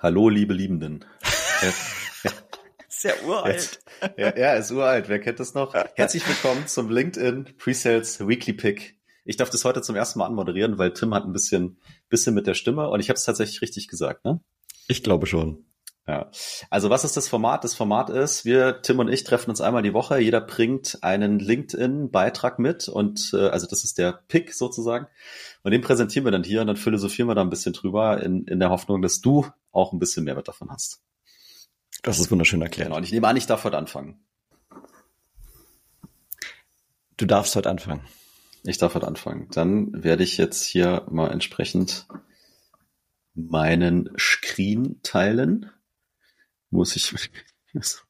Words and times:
Hallo, 0.00 0.28
liebe 0.28 0.54
Liebenden. 0.54 1.04
Sehr 2.88 3.14
uralt. 3.26 3.80
Ja, 4.16 4.36
ja, 4.38 4.52
ist 4.54 4.70
uralt. 4.70 5.08
Wer 5.08 5.18
kennt 5.18 5.40
das 5.40 5.54
noch? 5.54 5.74
Herzlich 5.74 6.26
willkommen 6.28 6.68
zum 6.68 6.88
LinkedIn 6.88 7.56
Presales 7.58 8.24
Weekly 8.24 8.52
Pick. 8.52 8.96
Ich 9.24 9.36
darf 9.36 9.50
das 9.50 9.64
heute 9.64 9.82
zum 9.82 9.96
ersten 9.96 10.20
Mal 10.20 10.26
anmoderieren, 10.26 10.78
weil 10.78 10.92
Tim 10.92 11.12
hat 11.14 11.24
ein 11.24 11.32
bisschen, 11.32 11.80
bisschen 12.08 12.32
mit 12.32 12.46
der 12.46 12.54
Stimme 12.54 12.88
und 12.88 13.00
ich 13.00 13.08
habe 13.08 13.16
es 13.16 13.24
tatsächlich 13.24 13.60
richtig 13.60 13.88
gesagt, 13.88 14.24
ne? 14.24 14.40
Ich 14.86 15.02
glaube 15.02 15.26
schon. 15.26 15.64
Ja. 16.06 16.30
Also 16.70 16.90
was 16.90 17.02
ist 17.02 17.16
das 17.16 17.26
Format? 17.26 17.64
Das 17.64 17.74
Format 17.74 18.08
ist, 18.08 18.44
wir, 18.44 18.80
Tim 18.82 19.00
und 19.00 19.08
ich, 19.08 19.24
treffen 19.24 19.50
uns 19.50 19.60
einmal 19.60 19.82
die 19.82 19.94
Woche. 19.94 20.20
Jeder 20.20 20.40
bringt 20.40 20.98
einen 21.02 21.40
LinkedIn-Beitrag 21.40 22.60
mit 22.60 22.88
und 22.88 23.32
äh, 23.34 23.48
also 23.48 23.66
das 23.66 23.82
ist 23.82 23.98
der 23.98 24.20
Pick 24.28 24.54
sozusagen. 24.54 25.08
Und 25.64 25.72
den 25.72 25.82
präsentieren 25.82 26.24
wir 26.24 26.30
dann 26.30 26.44
hier 26.44 26.60
und 26.60 26.68
dann 26.68 26.76
philosophieren 26.76 27.28
wir 27.28 27.34
da 27.34 27.42
ein 27.42 27.50
bisschen 27.50 27.72
drüber 27.72 28.22
in, 28.22 28.44
in 28.44 28.60
der 28.60 28.70
Hoffnung, 28.70 29.02
dass 29.02 29.20
du 29.20 29.44
auch 29.72 29.92
ein 29.92 29.98
bisschen 29.98 30.24
Mehrwert 30.24 30.48
davon 30.48 30.70
hast. 30.70 31.02
Das 32.02 32.18
ist 32.18 32.30
wunderschön 32.30 32.62
erklärt. 32.62 32.88
Genau. 32.88 32.96
Und 32.96 33.04
ich 33.04 33.12
nehme 33.12 33.26
an, 33.26 33.36
ich 33.36 33.46
darf 33.46 33.64
heute 33.64 33.76
anfangen. 33.76 34.20
Du 37.16 37.26
darfst 37.26 37.56
heute 37.56 37.68
anfangen. 37.68 38.02
Ich 38.64 38.78
darf 38.78 38.94
heute 38.94 39.06
anfangen. 39.06 39.48
Dann 39.50 40.04
werde 40.04 40.22
ich 40.22 40.36
jetzt 40.36 40.64
hier 40.64 41.06
mal 41.10 41.30
entsprechend 41.30 42.06
meinen 43.34 44.10
Screen 44.18 45.00
teilen 45.02 45.70
muss 46.70 46.96
ich 46.96 47.14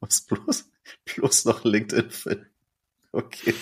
was 0.00 0.20
bloß, 0.22 0.70
bloß 1.04 1.44
noch 1.46 1.64
LinkedIn 1.64 2.10
finden. 2.10 2.46
Okay. 3.12 3.54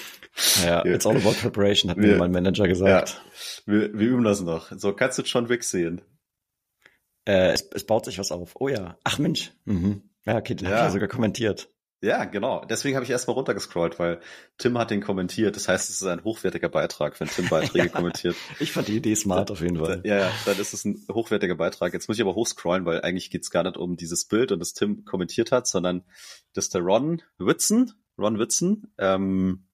Ja, 0.64 0.84
it's 0.84 1.06
all 1.06 1.16
about 1.16 1.34
preparation, 1.34 1.90
hat 1.90 1.98
wir, 1.98 2.12
mir 2.12 2.16
mein 2.16 2.30
Manager 2.30 2.66
gesagt. 2.66 3.10
Ja, 3.10 3.72
wir, 3.72 3.92
wir 3.92 4.08
üben 4.08 4.24
das 4.24 4.40
noch. 4.40 4.72
So, 4.76 4.94
kannst 4.94 5.18
du 5.18 5.22
John 5.22 5.50
Wick 5.50 5.62
sehen? 5.62 6.00
Äh, 7.24 7.52
es, 7.52 7.62
es 7.72 7.84
baut 7.84 8.04
sich 8.04 8.18
was 8.18 8.32
auf. 8.32 8.56
Oh 8.60 8.68
ja. 8.68 8.96
Ach 9.04 9.18
Mensch. 9.18 9.52
Mhm. 9.64 10.02
Ja, 10.24 10.36
okay, 10.36 10.54
den 10.54 10.66
ja. 10.66 10.70
habe 10.70 10.80
ich 10.80 10.86
ja 10.86 10.92
sogar 10.92 11.08
kommentiert. 11.08 11.68
Ja, 12.02 12.24
genau. 12.24 12.64
Deswegen 12.64 12.96
habe 12.96 13.04
ich 13.04 13.10
erstmal 13.10 13.36
runtergescrollt, 13.36 14.00
weil 14.00 14.20
Tim 14.58 14.76
hat 14.76 14.90
den 14.90 15.00
kommentiert. 15.00 15.54
Das 15.54 15.68
heißt, 15.68 15.88
es 15.88 16.00
ist 16.00 16.06
ein 16.06 16.24
hochwertiger 16.24 16.68
Beitrag, 16.68 17.18
wenn 17.20 17.28
Tim 17.28 17.48
Beiträge 17.48 17.88
kommentiert. 17.90 18.34
Ich 18.58 18.72
fand 18.72 18.88
die 18.88 18.96
Idee 18.96 19.14
smart 19.14 19.52
auf 19.52 19.60
jeden 19.60 19.78
Fall. 19.78 20.02
Ja, 20.04 20.18
ja, 20.18 20.32
dann 20.44 20.58
ist 20.58 20.74
es 20.74 20.84
ein 20.84 21.06
hochwertiger 21.12 21.54
Beitrag. 21.54 21.92
Jetzt 21.92 22.08
muss 22.08 22.16
ich 22.16 22.22
aber 22.22 22.34
hochscrollen, 22.34 22.84
weil 22.86 23.02
eigentlich 23.02 23.30
geht's 23.30 23.52
gar 23.52 23.62
nicht 23.62 23.76
um 23.76 23.96
dieses 23.96 24.24
Bild 24.24 24.50
und 24.50 24.58
das 24.58 24.72
Tim 24.72 25.04
kommentiert 25.04 25.52
hat, 25.52 25.68
sondern 25.68 26.02
dass 26.54 26.70
der 26.70 26.80
Ron 26.80 27.22
Whitson, 27.38 27.92
Ron 28.18 28.36
Whitson, 28.36 28.92
ähm, 28.98 29.68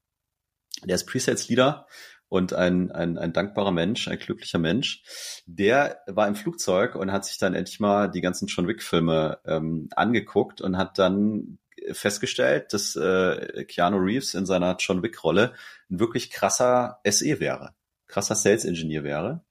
der 0.85 0.97
ist 0.97 1.07
Presales-Leader 1.07 1.87
und 2.29 2.53
ein, 2.53 2.91
ein, 2.93 3.19
ein 3.19 3.33
dankbarer 3.33 3.73
Mensch, 3.73 4.09
ein 4.09 4.19
glücklicher 4.19 4.59
Mensch, 4.59 5.03
der 5.47 6.01
war 6.07 6.29
im 6.29 6.35
Flugzeug 6.35 6.95
und 6.95 7.13
hat 7.13 7.25
sich 7.25 7.39
dann 7.39 7.55
endlich 7.55 7.81
mal 7.81 8.09
die 8.09 8.21
ganzen 8.21 8.49
John 8.49 8.69
Wick-Filme 8.69 9.39
ähm, 9.47 9.89
angeguckt 9.95 10.61
und 10.61 10.77
hat 10.77 10.99
dann 10.99 11.59
festgestellt, 11.93 12.73
dass 12.73 12.97
äh, 12.97 13.65
Keanu 13.65 13.99
Reeves 13.99 14.35
in 14.35 14.47
seiner 14.47 14.77
John 14.79 15.03
Wick-Rolle 15.03 15.55
ein 15.91 16.01
wirklich 16.01 16.31
krasser 16.31 17.01
SE 17.09 17.41
wäre, 17.41 17.75
krasser 18.07 18.35
Sales-Engineer 18.35 19.05
wäre. 19.05 19.45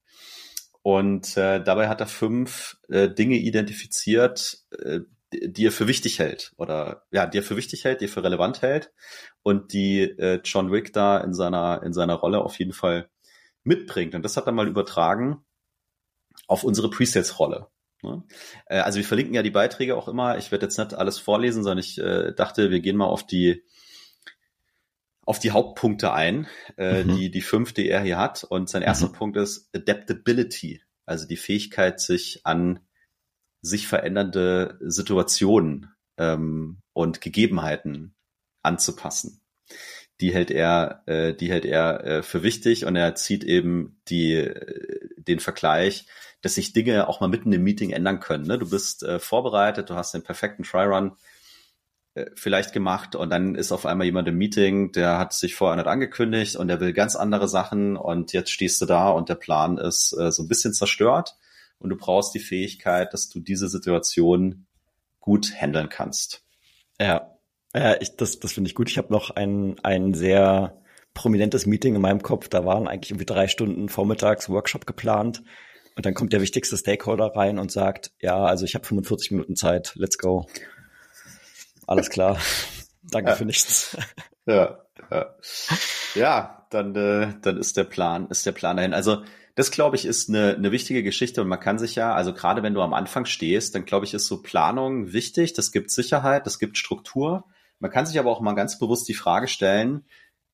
Und 0.81 1.35
äh, 1.35 1.61
dabei 1.61 1.89
hat 1.89 1.99
er 1.99 2.07
fünf 2.07 2.77
äh, 2.87 3.09
Dinge 3.09 3.35
identifiziert, 3.35 4.59
äh, 4.71 5.01
die 5.33 5.65
er 5.65 5.71
für 5.71 5.87
wichtig 5.87 6.19
hält 6.19 6.53
oder 6.57 7.05
ja, 7.11 7.25
die 7.25 7.39
er 7.39 7.43
für 7.43 7.57
wichtig 7.57 7.83
hält, 7.83 8.01
die 8.01 8.05
er 8.05 8.09
für 8.09 8.23
relevant 8.23 8.61
hält 8.61 8.93
und 9.43 9.73
die 9.73 10.01
äh, 10.01 10.39
John 10.43 10.71
Wick 10.71 10.93
da 10.93 11.17
in 11.17 11.33
seiner 11.33 11.83
in 11.83 11.93
seiner 11.93 12.15
Rolle 12.15 12.41
auf 12.41 12.57
jeden 12.59 12.73
Fall 12.73 13.09
mitbringt. 13.63 14.15
Und 14.15 14.23
das 14.23 14.37
hat 14.37 14.45
er 14.47 14.53
mal 14.53 14.67
übertragen 14.67 15.45
auf 16.47 16.63
unsere 16.63 16.89
Presets-Rolle. 16.89 17.67
Ne? 18.01 18.23
Äh, 18.67 18.79
also 18.79 18.97
wir 18.97 19.05
verlinken 19.05 19.35
ja 19.35 19.43
die 19.43 19.51
Beiträge 19.51 19.95
auch 19.95 20.07
immer. 20.07 20.37
Ich 20.37 20.51
werde 20.51 20.65
jetzt 20.65 20.77
nicht 20.77 20.93
alles 20.93 21.19
vorlesen, 21.19 21.63
sondern 21.63 21.79
ich 21.79 21.97
äh, 21.99 22.33
dachte, 22.33 22.71
wir 22.71 22.79
gehen 22.79 22.97
mal 22.97 23.05
auf 23.05 23.25
die 23.25 23.63
auf 25.25 25.39
die 25.39 25.51
Hauptpunkte 25.51 26.13
ein, 26.13 26.47
äh, 26.77 27.03
mhm. 27.03 27.15
die 27.15 27.31
die 27.31 27.41
fünf, 27.41 27.73
die 27.73 27.89
er 27.89 28.01
hier 28.01 28.17
hat. 28.17 28.45
Und 28.45 28.69
sein 28.69 28.81
erster 28.81 29.09
mhm. 29.09 29.13
Punkt 29.13 29.37
ist 29.37 29.69
Adaptability, 29.75 30.81
also 31.05 31.27
die 31.27 31.35
Fähigkeit, 31.35 31.99
sich 31.99 32.41
an 32.45 32.79
sich 33.67 33.87
verändernde 33.87 34.77
Situationen 34.81 35.93
ähm, 36.17 36.79
und 36.93 37.21
Gegebenheiten 37.21 38.15
anzupassen. 38.63 39.41
Die 40.19 40.33
hält 40.33 40.49
er, 40.49 41.03
äh, 41.05 41.33
die 41.33 41.49
hält 41.49 41.65
er 41.65 42.03
äh, 42.03 42.23
für 42.23 42.41
wichtig 42.41 42.85
und 42.85 42.95
er 42.95 43.15
zieht 43.15 43.43
eben 43.43 44.01
die, 44.07 44.33
äh, 44.33 45.09
den 45.17 45.39
Vergleich 45.39 46.07
dass 46.41 46.55
sich 46.55 46.73
Dinge 46.73 47.07
auch 47.07 47.19
mal 47.19 47.27
mitten 47.27 47.51
im 47.51 47.63
Meeting 47.63 47.91
ändern 47.91 48.19
können. 48.19 48.45
Ne? 48.45 48.57
Du 48.57 48.69
bist 48.69 49.03
äh, 49.03 49.19
vorbereitet, 49.19 49.89
du 49.89 49.95
hast 49.95 50.13
den 50.13 50.23
perfekten 50.23 50.63
Try-Run 50.63 51.17
äh, 52.13 52.25
vielleicht 52.35 52.73
gemacht 52.73 53.15
und 53.15 53.29
dann 53.29 53.55
ist 53.55 53.71
auf 53.71 53.85
einmal 53.85 54.05
jemand 54.05 54.27
im 54.27 54.37
Meeting, 54.37 54.91
der 54.91 55.17
hat 55.17 55.33
sich 55.33 55.55
vorher 55.55 55.77
nicht 55.77 55.87
angekündigt 55.87 56.55
und 56.55 56.67
der 56.67 56.79
will 56.79 56.93
ganz 56.93 57.15
andere 57.15 57.47
Sachen 57.47 57.97
und 57.97 58.33
jetzt 58.33 58.51
stehst 58.51 58.81
du 58.81 58.85
da 58.85 59.09
und 59.09 59.29
der 59.29 59.35
Plan 59.35 59.77
ist 59.77 60.13
äh, 60.17 60.31
so 60.31 60.43
ein 60.43 60.47
bisschen 60.47 60.73
zerstört 60.73 61.35
und 61.79 61.89
du 61.89 61.97
brauchst 61.97 62.33
die 62.33 62.39
Fähigkeit, 62.39 63.13
dass 63.13 63.29
du 63.29 63.39
diese 63.39 63.69
Situation 63.69 64.67
gut 65.19 65.53
handeln 65.55 65.89
kannst. 65.89 66.43
Ja, 66.99 67.37
ja 67.75 67.99
ich, 68.01 68.15
das, 68.15 68.39
das 68.39 68.53
finde 68.53 68.69
ich 68.69 68.75
gut. 68.75 68.89
Ich 68.89 68.97
habe 68.97 69.13
noch 69.13 69.31
ein, 69.31 69.79
ein 69.83 70.13
sehr 70.13 70.81
prominentes 71.13 71.65
Meeting 71.65 71.95
in 71.95 72.01
meinem 72.01 72.21
Kopf. 72.21 72.47
Da 72.47 72.65
waren 72.65 72.87
eigentlich 72.87 73.11
irgendwie 73.11 73.25
drei 73.25 73.47
Stunden 73.47 73.89
vormittags 73.89 74.49
Workshop 74.49 74.85
geplant 74.85 75.43
und 75.95 76.05
dann 76.05 76.13
kommt 76.13 76.31
der 76.31 76.41
wichtigste 76.41 76.77
Stakeholder 76.77 77.35
rein 77.35 77.57
und 77.57 77.71
sagt, 77.71 78.11
ja, 78.21 78.37
also 78.37 78.65
ich 78.65 78.75
habe 78.75 78.85
45 78.85 79.31
Minuten 79.31 79.55
Zeit, 79.55 79.93
let's 79.95 80.17
go. 80.17 80.47
Alles 81.87 82.09
klar. 82.09 82.37
Danke 83.01 83.31
ja. 83.31 83.35
für 83.35 83.45
nichts. 83.45 83.97
Ja, 84.49 84.79
ja. 85.11 85.35
ja 86.15 86.56
dann, 86.69 86.95
äh, 86.95 87.33
dann 87.41 87.57
ist 87.57 87.77
der 87.77 87.83
Plan, 87.83 88.27
ist 88.29 88.45
der 88.45 88.51
Plan 88.51 88.77
dahin. 88.77 88.93
Also 88.93 89.23
das, 89.55 89.71
glaube 89.71 89.95
ich, 89.95 90.05
ist 90.05 90.29
eine, 90.29 90.55
eine 90.55 90.71
wichtige 90.71 91.01
Geschichte 91.01 91.41
und 91.41 91.47
man 91.47 91.59
kann 91.59 91.79
sich 91.79 91.95
ja, 91.95 92.13
also 92.13 92.33
gerade 92.33 92.61
wenn 92.63 92.75
du 92.75 92.81
am 92.81 92.93
Anfang 92.93 93.25
stehst, 93.25 93.73
dann 93.73 93.85
glaube 93.85 94.05
ich, 94.05 94.13
ist 94.13 94.27
so 94.27 94.41
Planung 94.41 95.13
wichtig. 95.13 95.53
Das 95.53 95.71
gibt 95.71 95.89
Sicherheit, 95.91 96.45
das 96.45 96.59
gibt 96.59 96.77
Struktur. 96.77 97.45
Man 97.79 97.91
kann 97.91 98.05
sich 98.05 98.19
aber 98.19 98.31
auch 98.31 98.41
mal 98.41 98.53
ganz 98.53 98.77
bewusst 98.77 99.07
die 99.07 99.13
Frage 99.13 99.47
stellen, 99.47 100.05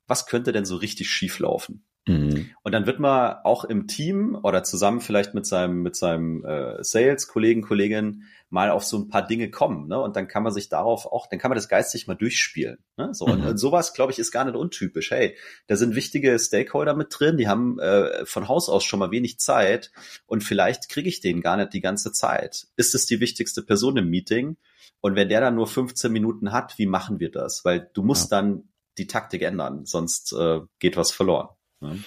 was 0.08 0.26
könnte 0.26 0.52
denn 0.52 0.66
so 0.66 0.78
richtig 0.78 1.10
schief 1.10 1.40
laufen? 1.40 1.86
Mhm. 2.06 2.50
Und 2.64 2.72
dann 2.74 2.86
wird 2.86 3.00
man 3.00 3.38
auch 3.44 3.64
im 3.64 3.88
Team 3.88 4.38
oder 4.44 4.64
zusammen 4.64 5.00
vielleicht 5.00 5.34
mit 5.34 5.46
seinem, 5.46 5.82
mit 5.82 5.96
seinem 5.96 6.44
äh, 6.44 6.84
Sales-Kollegen, 6.84 7.62
Kollegin 7.62 8.24
mal 8.50 8.70
auf 8.70 8.84
so 8.84 8.98
ein 8.98 9.08
paar 9.08 9.26
Dinge 9.26 9.50
kommen. 9.50 9.88
Ne? 9.88 10.00
Und 10.00 10.16
dann 10.16 10.28
kann 10.28 10.44
man 10.44 10.52
sich 10.52 10.70
darauf 10.70 11.06
auch, 11.06 11.28
dann 11.28 11.40
kann 11.40 11.50
man 11.50 11.56
das 11.56 11.70
geistig 11.70 12.08
mal 12.08 12.16
durchspielen. 12.16 12.78
Ne? 12.98 13.14
So, 13.14 13.26
mhm. 13.26 13.34
und, 13.34 13.46
und 13.46 13.58
sowas, 13.58 13.94
glaube 13.94 14.12
ich, 14.12 14.20
ist 14.20 14.32
gar 14.32 14.44
nicht 14.44 14.56
untypisch. 14.56 15.12
Hey, 15.12 15.38
da 15.68 15.76
sind 15.76 15.96
wichtige 15.96 16.38
Stakeholder 16.38 16.94
mit 16.94 17.08
drin, 17.10 17.38
die 17.38 17.48
haben 17.48 17.80
äh, 17.80 18.26
von 18.26 18.48
Haus 18.48 18.70
aus 18.70 18.84
schon 18.84 19.00
mal 19.00 19.12
wenig 19.12 19.40
Zeit 19.40 19.92
und 20.26 20.44
vielleicht 20.44 20.90
kriege 20.90 21.10
ich 21.10 21.22
den 21.22 21.42
gar 21.42 21.58
nicht 21.58 21.74
die 21.74 21.82
ganze 21.82 22.12
Zeit. 22.12 22.68
Ist 22.76 22.96
es 22.96 23.06
die 23.06 23.22
wichtigste 23.22 23.64
Person 23.64 23.98
im 23.98 24.10
Meeting? 24.10 24.58
Und 25.00 25.16
wenn 25.16 25.30
der 25.30 25.42
dann 25.42 25.56
nur 25.56 25.68
15 25.68 26.12
Minuten 26.12 26.52
hat, 26.52 26.78
wie 26.78 26.86
machen 26.86 27.20
wir 27.20 27.32
das? 27.32 27.66
Weil 27.66 27.90
du 27.94 28.04
musst 28.04 28.32
ja. 28.32 28.42
dann 28.42 28.70
die 28.98 29.08
Taktik 29.08 29.42
ändern, 29.42 29.86
sonst 29.86 30.34
äh, 30.34 30.60
geht 30.80 30.98
was 30.98 31.12
verloren. 31.12 31.50
Ne? 31.84 32.04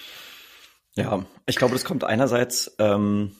Ja, 0.95 1.25
ich 1.45 1.55
glaube, 1.55 1.73
das 1.73 1.85
kommt 1.85 2.03
einerseits 2.03 2.75
ähm, 2.79 3.35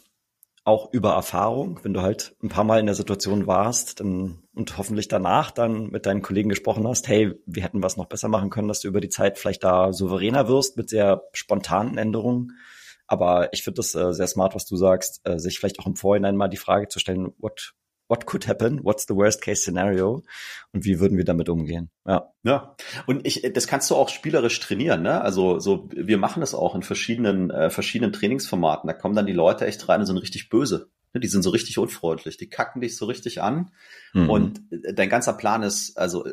auch 0.63 0.91
über 0.91 1.13
Erfahrung, 1.13 1.79
wenn 1.83 1.93
du 1.93 2.01
halt 2.01 2.35
ein 2.43 2.49
paar 2.49 2.65
Mal 2.65 2.79
in 2.79 2.85
der 2.85 2.95
Situation 2.95 3.47
warst 3.47 3.99
dann, 3.99 4.43
und 4.53 4.77
hoffentlich 4.77 5.07
danach 5.07 5.49
dann 5.51 5.89
mit 5.89 6.05
deinen 6.05 6.21
Kollegen 6.21 6.49
gesprochen 6.49 6.87
hast, 6.87 7.07
hey, 7.07 7.33
wir 7.45 7.63
hätten 7.63 7.81
was 7.81 7.97
noch 7.97 8.05
besser 8.05 8.27
machen 8.27 8.49
können, 8.49 8.67
dass 8.67 8.81
du 8.81 8.87
über 8.87 9.01
die 9.01 9.09
Zeit 9.09 9.39
vielleicht 9.39 9.63
da 9.63 9.93
souveräner 9.93 10.47
wirst 10.47 10.77
mit 10.77 10.89
sehr 10.89 11.23
spontanen 11.31 11.97
Änderungen. 11.97 12.59
Aber 13.07 13.53
ich 13.53 13.63
finde 13.63 13.77
das 13.77 13.95
äh, 13.95 14.13
sehr 14.13 14.27
smart, 14.27 14.55
was 14.55 14.65
du 14.65 14.75
sagst, 14.75 15.21
äh, 15.23 15.39
sich 15.39 15.57
vielleicht 15.57 15.79
auch 15.79 15.87
im 15.87 15.95
Vorhinein 15.95 16.35
mal 16.35 16.49
die 16.49 16.57
Frage 16.57 16.89
zu 16.89 16.99
stellen, 16.99 17.33
what 17.37 17.73
what 18.07 18.25
could 18.25 18.47
happen, 18.47 18.83
what's 18.83 19.05
the 19.07 19.15
worst 19.15 19.41
case 19.41 19.61
scenario 19.61 20.23
und 20.71 20.85
wie 20.85 20.99
würden 20.99 21.17
wir 21.17 21.25
damit 21.25 21.49
umgehen. 21.49 21.89
Ja. 22.05 22.31
Ja. 22.43 22.75
Und 23.05 23.25
ich, 23.25 23.41
das 23.53 23.67
kannst 23.67 23.89
du 23.89 23.95
auch 23.95 24.09
spielerisch 24.09 24.59
trainieren, 24.59 25.01
ne? 25.01 25.21
Also 25.21 25.59
so, 25.59 25.89
wir 25.93 26.17
machen 26.17 26.39
das 26.39 26.55
auch 26.55 26.75
in 26.75 26.83
verschiedenen, 26.83 27.49
äh, 27.49 27.69
verschiedenen 27.69 28.13
Trainingsformaten. 28.13 28.87
Da 28.87 28.93
kommen 28.93 29.15
dann 29.15 29.25
die 29.25 29.33
Leute 29.33 29.65
echt 29.65 29.87
rein 29.89 29.99
und 29.99 30.05
sind 30.05 30.17
richtig 30.17 30.49
böse. 30.49 30.89
Ne? 31.13 31.19
Die 31.19 31.27
sind 31.27 31.43
so 31.43 31.49
richtig 31.49 31.77
unfreundlich. 31.77 32.37
Die 32.37 32.49
kacken 32.49 32.81
dich 32.81 32.95
so 32.95 33.05
richtig 33.05 33.41
an. 33.41 33.71
Mhm. 34.13 34.29
Und 34.29 34.61
äh, 34.71 34.93
dein 34.93 35.09
ganzer 35.09 35.33
Plan 35.33 35.63
ist, 35.63 35.97
also 35.97 36.27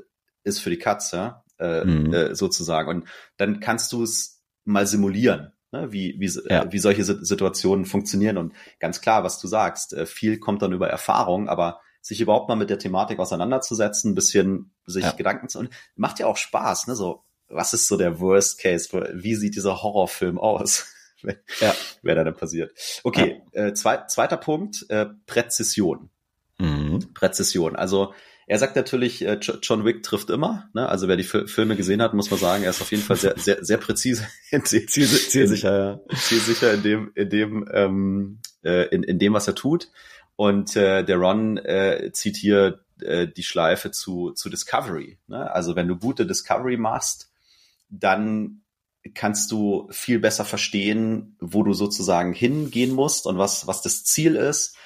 ist 0.44 0.60
für 0.60 0.70
die 0.70 0.78
Katze, 0.78 1.42
äh, 1.58 1.84
mhm. 1.84 2.12
äh, 2.12 2.34
sozusagen. 2.34 2.88
Und 2.88 3.08
dann 3.36 3.60
kannst 3.60 3.92
du 3.92 4.02
es 4.02 4.42
mal 4.64 4.86
simulieren 4.86 5.53
ne, 5.74 5.92
wie, 5.92 6.14
wie, 6.18 6.30
ja. 6.48 6.62
äh, 6.62 6.72
wie 6.72 6.78
solche 6.78 7.04
Situationen 7.04 7.84
funktionieren. 7.84 8.38
Und 8.38 8.54
ganz 8.78 9.00
klar, 9.00 9.24
was 9.24 9.38
du 9.40 9.48
sagst, 9.48 9.92
äh, 9.92 10.06
viel 10.06 10.38
kommt 10.38 10.62
dann 10.62 10.72
über 10.72 10.88
Erfahrung, 10.88 11.48
aber 11.48 11.80
sich 12.00 12.20
überhaupt 12.20 12.48
mal 12.48 12.54
mit 12.54 12.70
der 12.70 12.78
Thematik 12.78 13.18
auseinanderzusetzen, 13.18 14.12
ein 14.12 14.14
bisschen 14.14 14.72
sich 14.86 15.04
ja. 15.04 15.12
Gedanken 15.12 15.48
zu, 15.48 15.58
und 15.58 15.70
macht 15.96 16.18
ja 16.20 16.26
auch 16.26 16.36
Spaß, 16.36 16.86
ne, 16.86 16.94
so, 16.94 17.24
was 17.48 17.72
ist 17.72 17.88
so 17.88 17.96
der 17.96 18.20
Worst 18.20 18.60
Case? 18.60 18.88
Wie 19.14 19.34
sieht 19.34 19.56
dieser 19.56 19.82
Horrorfilm 19.82 20.38
aus? 20.38 20.86
ja. 21.60 21.74
Wer 22.02 22.14
da 22.14 22.24
denn 22.24 22.36
passiert? 22.36 22.72
Okay, 23.02 23.42
ja. 23.52 23.66
äh, 23.66 23.74
zwei, 23.74 24.04
zweiter 24.06 24.36
Punkt, 24.36 24.86
äh, 24.88 25.06
Präzision. 25.26 26.10
Mhm. 26.58 27.12
Präzision. 27.14 27.74
Also 27.74 28.14
er 28.46 28.58
sagt 28.58 28.76
natürlich, 28.76 29.24
äh, 29.24 29.38
John 29.62 29.84
Wick 29.84 30.02
trifft 30.02 30.30
immer. 30.30 30.68
Ne? 30.74 30.88
Also 30.88 31.08
wer 31.08 31.16
die 31.16 31.24
Filme 31.24 31.76
gesehen 31.76 32.02
hat, 32.02 32.14
muss 32.14 32.30
man 32.30 32.40
sagen, 32.40 32.64
er 32.64 32.70
ist 32.70 32.82
auf 32.82 32.90
jeden 32.90 33.02
Fall 33.02 33.16
sehr, 33.16 33.38
sehr, 33.38 33.64
sehr 33.64 33.78
präzise, 33.78 34.26
zielsicher, 34.64 36.00
zielsicher 36.14 36.74
in 36.74 36.82
dem, 36.82 37.12
in 37.14 37.30
dem, 37.30 37.68
ähm, 37.72 38.38
äh, 38.62 38.88
in, 38.88 39.02
in 39.02 39.18
dem, 39.18 39.32
was 39.32 39.48
er 39.48 39.54
tut. 39.54 39.90
Und 40.36 40.76
äh, 40.76 41.04
der 41.04 41.16
Ron 41.16 41.58
äh, 41.58 42.10
zieht 42.12 42.36
hier 42.36 42.80
äh, 43.00 43.28
die 43.28 43.42
Schleife 43.42 43.90
zu, 43.90 44.32
zu 44.32 44.50
Discovery. 44.50 45.18
Ne? 45.26 45.50
Also 45.50 45.76
wenn 45.76 45.88
du 45.88 45.96
gute 45.96 46.26
Discovery 46.26 46.76
machst, 46.76 47.30
dann 47.88 48.62
kannst 49.14 49.52
du 49.52 49.86
viel 49.90 50.18
besser 50.18 50.44
verstehen, 50.44 51.36
wo 51.40 51.62
du 51.62 51.74
sozusagen 51.74 52.32
hingehen 52.32 52.92
musst 52.92 53.26
und 53.26 53.38
was, 53.38 53.66
was 53.66 53.82
das 53.82 54.04
Ziel 54.04 54.36
ist, 54.36 54.76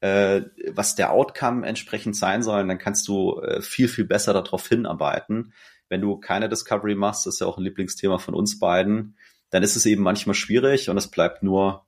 äh, 0.00 0.42
was 0.68 0.94
der 0.94 1.12
Outcome 1.12 1.66
entsprechend 1.66 2.16
sein 2.16 2.42
soll. 2.42 2.66
Dann 2.66 2.78
kannst 2.78 3.08
du 3.08 3.40
äh, 3.40 3.60
viel, 3.62 3.88
viel 3.88 4.04
besser 4.04 4.32
darauf 4.32 4.68
hinarbeiten. 4.68 5.52
Wenn 5.88 6.00
du 6.00 6.18
keine 6.18 6.48
Discovery 6.48 6.94
machst, 6.94 7.26
ist 7.26 7.40
ja 7.40 7.46
auch 7.46 7.58
ein 7.58 7.64
Lieblingsthema 7.64 8.18
von 8.18 8.34
uns 8.34 8.58
beiden, 8.58 9.16
dann 9.50 9.62
ist 9.62 9.76
es 9.76 9.86
eben 9.86 10.02
manchmal 10.02 10.34
schwierig 10.34 10.90
und 10.90 10.98
es 10.98 11.08
bleibt 11.08 11.42
nur 11.42 11.86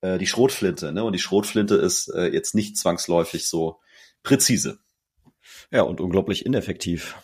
äh, 0.00 0.18
die 0.18 0.26
Schrotflinte. 0.26 0.92
Ne? 0.92 1.04
Und 1.04 1.12
die 1.12 1.18
Schrotflinte 1.18 1.74
ist 1.74 2.08
äh, 2.08 2.28
jetzt 2.28 2.54
nicht 2.54 2.76
zwangsläufig 2.76 3.46
so 3.46 3.80
präzise. 4.22 4.78
Ja, 5.70 5.82
und 5.82 6.00
unglaublich 6.00 6.46
ineffektiv. 6.46 7.16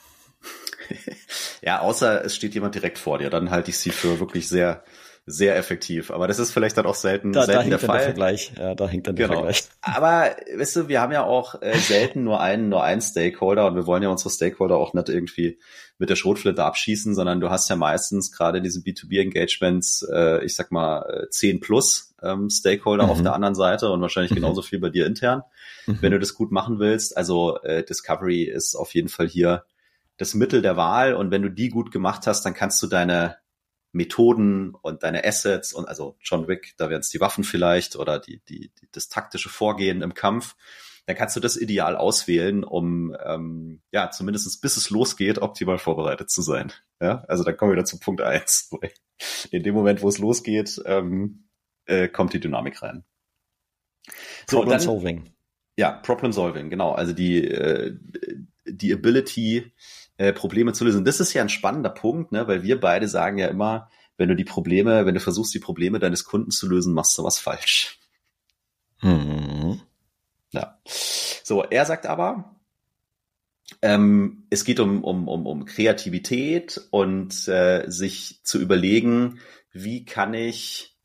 ja, 1.63 1.81
außer 1.81 2.25
es 2.25 2.37
steht 2.37 2.55
jemand 2.55 2.75
direkt 2.75 2.99
vor 2.99 3.19
dir, 3.19 3.31
dann 3.31 3.51
halte 3.51 3.71
ich 3.71 3.79
sie 3.79 3.91
für 3.91 4.21
wirklich 4.21 4.49
sehr, 4.49 4.85
sehr 5.29 5.57
effektiv. 5.57 6.11
Aber 6.11 6.27
das 6.27 6.39
ist 6.39 6.53
vielleicht 6.53 6.77
dann 6.79 6.87
auch 6.87 6.95
selten, 6.95 7.33
da, 7.33 7.45
selten 7.45 7.71
da 7.71 7.77
der 7.77 7.79
Fall. 7.79 7.99
Der 7.99 8.05
Vergleich. 8.07 8.53
Ja, 8.59 8.75
da 8.75 8.89
hängt 8.89 9.07
dann 9.07 9.17
der 9.17 9.29
genau. 9.29 9.41
Vergleich. 9.41 9.65
Aber 9.83 10.31
weißt 10.57 10.77
du, 10.77 10.89
wir 10.89 11.01
haben 11.01 11.13
ja 11.13 11.25
auch 11.25 11.61
äh, 11.61 11.77
selten 11.79 12.25
nur 12.25 12.41
einen, 12.41 12.69
nur 12.69 12.83
einen 12.83 13.01
Stakeholder 13.01 13.67
und 13.67 13.77
wir 13.77 13.87
wollen 13.87 14.03
ja 14.03 14.09
unsere 14.09 14.31
Stakeholder 14.31 14.77
auch 14.77 14.95
nicht 14.95 15.09
irgendwie 15.09 15.59
mit 15.99 16.11
der 16.11 16.17
Schrotflinte 16.17 16.65
abschießen, 16.65 17.15
sondern 17.15 17.41
du 17.41 17.51
hast 17.51 17.69
ja 17.69 17.77
meistens 17.77 18.33
gerade 18.33 18.63
diese 18.63 18.81
B2B-Engagements, 18.81 20.07
äh, 20.11 20.45
ich 20.45 20.55
sag 20.55 20.73
mal, 20.73 21.27
10 21.31 21.57
äh, 21.57 21.59
plus 21.61 22.15
ähm, 22.23 22.49
Stakeholder 22.51 23.05
mhm. 23.05 23.11
auf 23.11 23.23
der 23.23 23.35
anderen 23.35 23.55
Seite 23.55 23.91
und 23.91 24.01
wahrscheinlich 24.01 24.31
mhm. 24.31 24.37
genauso 24.37 24.63
viel 24.63 24.79
bei 24.79 24.91
dir 24.91 25.07
intern, 25.07 25.43
mhm. 25.87 25.99
wenn 26.01 26.13
du 26.13 26.19
das 26.19 26.35
gut 26.35 26.53
machen 26.53 26.79
willst. 26.79 27.17
Also 27.17 27.61
äh, 27.63 27.85
Discovery 27.85 28.45
ist 28.45 28.75
auf 28.77 28.95
jeden 28.95 29.09
Fall 29.09 29.29
hier 29.29 29.65
das 30.17 30.35
Mittel 30.35 30.63
der 30.63 30.77
Wahl 30.77 31.15
und 31.15 31.31
wenn 31.31 31.43
du 31.43 31.51
die 31.51 31.69
gut 31.69 31.91
gemacht 31.93 32.27
hast, 32.27 32.45
dann 32.45 32.55
kannst 32.55 32.83
du 32.83 32.87
deine 32.87 33.37
Methoden 33.93 34.75
und 34.75 35.03
deine 35.03 35.25
Assets 35.25 35.73
und 35.73 35.89
also 35.89 36.17
John 36.21 36.49
Wick, 36.49 36.75
da 36.77 36.91
wären 36.91 37.01
es 37.01 37.09
die 37.09 37.21
Waffen 37.21 37.45
vielleicht 37.45 37.97
oder 37.97 38.19
die, 38.19 38.41
die, 38.49 38.71
die, 38.81 38.89
das 38.93 39.09
taktische 39.09 39.49
Vorgehen 39.49 40.03
im 40.03 40.15
Kampf, 40.15 40.57
dann 41.07 41.17
kannst 41.17 41.35
du 41.37 41.41
das 41.41 41.57
ideal 41.57 41.97
auswählen, 41.97 42.65
um 42.65 43.17
ähm, 43.25 43.81
ja 43.93 44.11
zumindest 44.11 44.61
bis 44.61 44.77
es 44.77 44.91
losgeht, 44.91 45.39
optimal 45.39 45.79
vorbereitet 45.79 46.31
zu 46.31 46.43
sein. 46.43 46.71
Ja, 47.01 47.25
also 47.29 47.45
dann 47.45 47.57
kommen 47.57 47.71
wir 47.71 47.77
wieder 47.77 47.87
zu 47.87 47.99
Punkt 47.99 48.21
eins. 48.21 48.71
In 49.51 49.63
dem 49.63 49.75
Moment, 49.75 50.03
wo 50.03 50.09
es 50.09 50.19
losgeht, 50.19 50.81
ähm, 50.85 51.49
äh, 51.87 52.09
kommt 52.09 52.35
die 52.35 52.41
Dynamik 52.41 52.83
rein. 52.83 53.05
So, 54.47 54.59
Problem 54.59 54.73
dann, 54.73 54.81
Solving. 54.81 55.33
Ja, 55.79 55.93
Problem 55.93 56.33
Solving, 56.33 56.69
genau. 56.69 56.93
Also 56.93 57.15
die 57.15 57.43
äh, 57.43 57.97
die 58.67 58.93
Ability 58.93 59.73
äh, 60.19 60.33
Probleme 60.33 60.73
zu 60.73 60.85
lösen. 60.85 61.05
Das 61.05 61.21
ist 61.21 61.33
ja 61.33 61.43
ein 61.43 61.49
spannender 61.49 61.91
Punkt, 61.91 62.33
ne? 62.33 62.47
weil 62.47 62.63
wir 62.63 62.79
beide 62.79 63.09
sagen 63.09 63.39
ja 63.39 63.47
immer, 63.47 63.89
wenn 64.17 64.29
du 64.29 64.37
die 64.37 64.45
Probleme, 64.45 65.07
wenn 65.07 65.15
du 65.15 65.21
versuchst, 65.21 65.55
die 65.55 65.61
Probleme 65.61 65.99
deines 65.99 66.25
Kunden 66.25 66.51
zu 66.51 66.69
lösen, 66.69 66.93
machst 66.93 67.17
du 67.17 67.25
was 67.25 67.39
falsch. 67.39 67.99
Mhm. 69.01 69.81
Ja. 70.51 70.79
So, 70.85 71.63
er 71.63 71.85
sagt 71.87 72.07
aber, 72.07 72.57
ähm, 73.81 74.45
es 74.51 74.65
geht 74.65 74.81
um, 74.81 75.05
um, 75.05 75.29
um, 75.29 75.47
um 75.47 75.65
Kreativität 75.65 76.81
und 76.91 77.47
äh, 77.49 77.85
sich 77.89 78.41
zu 78.43 78.59
überlegen, 78.59 79.41
wie 79.73 80.05
kann 80.05 80.35
ich 80.35 80.97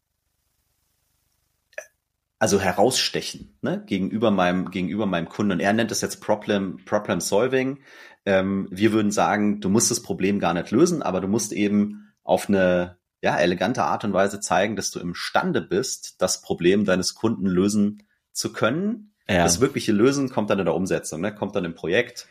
also 2.39 2.59
herausstechen 2.59 3.57
ne, 3.62 3.81
gegenüber 3.86 4.30
meinem 4.30 4.69
gegenüber 4.69 5.06
meinem 5.06 5.30
Kunden. 5.30 5.54
Und 5.54 5.59
er 5.62 5.71
nennt 5.71 5.94
es 5.94 6.01
jetzt 6.01 6.19
Problem 6.19 6.77
Problem 6.83 7.21
Solving. 7.21 7.80
Ähm, 8.25 8.67
wir 8.71 8.93
würden 8.93 9.11
sagen, 9.11 9.59
du 9.59 9.69
musst 9.69 9.91
das 9.91 10.01
Problem 10.01 10.39
gar 10.39 10.53
nicht 10.53 10.71
lösen, 10.71 11.01
aber 11.01 11.21
du 11.21 11.27
musst 11.27 11.51
eben 11.51 12.13
auf 12.23 12.47
eine 12.47 12.97
ja, 13.21 13.37
elegante 13.37 13.83
Art 13.83 14.03
und 14.03 14.13
Weise 14.13 14.39
zeigen, 14.39 14.75
dass 14.75 14.91
du 14.91 14.99
imstande 14.99 15.61
bist, 15.61 16.21
das 16.21 16.41
Problem 16.41 16.83
deines 16.85 17.15
Kunden 17.15 17.45
lösen 17.45 18.03
zu 18.33 18.51
können. 18.51 19.13
Ja. 19.29 19.43
Das 19.43 19.61
wirkliche 19.61 19.93
Lösen 19.93 20.29
kommt 20.29 20.49
dann 20.49 20.59
in 20.59 20.65
der 20.65 20.75
Umsetzung, 20.75 21.21
ne? 21.21 21.33
kommt 21.33 21.55
dann 21.55 21.63
im 21.63 21.73
Projekt, 21.73 22.27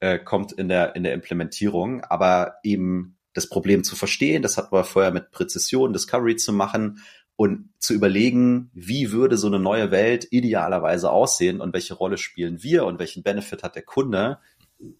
äh, 0.00 0.18
kommt 0.18 0.52
in 0.52 0.68
der, 0.68 0.96
in 0.96 1.04
der 1.04 1.14
Implementierung, 1.14 2.02
aber 2.02 2.56
eben 2.64 3.16
das 3.32 3.48
Problem 3.48 3.84
zu 3.84 3.94
verstehen, 3.94 4.42
das 4.42 4.56
hat 4.56 4.72
man 4.72 4.84
vorher 4.84 5.12
mit 5.12 5.30
Präzision, 5.30 5.92
Discovery 5.92 6.36
zu 6.36 6.52
machen 6.52 7.00
und 7.36 7.70
zu 7.78 7.94
überlegen, 7.94 8.70
wie 8.74 9.12
würde 9.12 9.36
so 9.36 9.48
eine 9.48 9.58
neue 9.58 9.90
Welt 9.90 10.26
idealerweise 10.30 11.10
aussehen 11.10 11.60
und 11.60 11.74
welche 11.74 11.94
Rolle 11.94 12.16
spielen 12.16 12.62
wir 12.62 12.86
und 12.86 12.98
welchen 12.98 13.22
Benefit 13.22 13.62
hat 13.62 13.74
der 13.74 13.82
Kunde, 13.82 14.38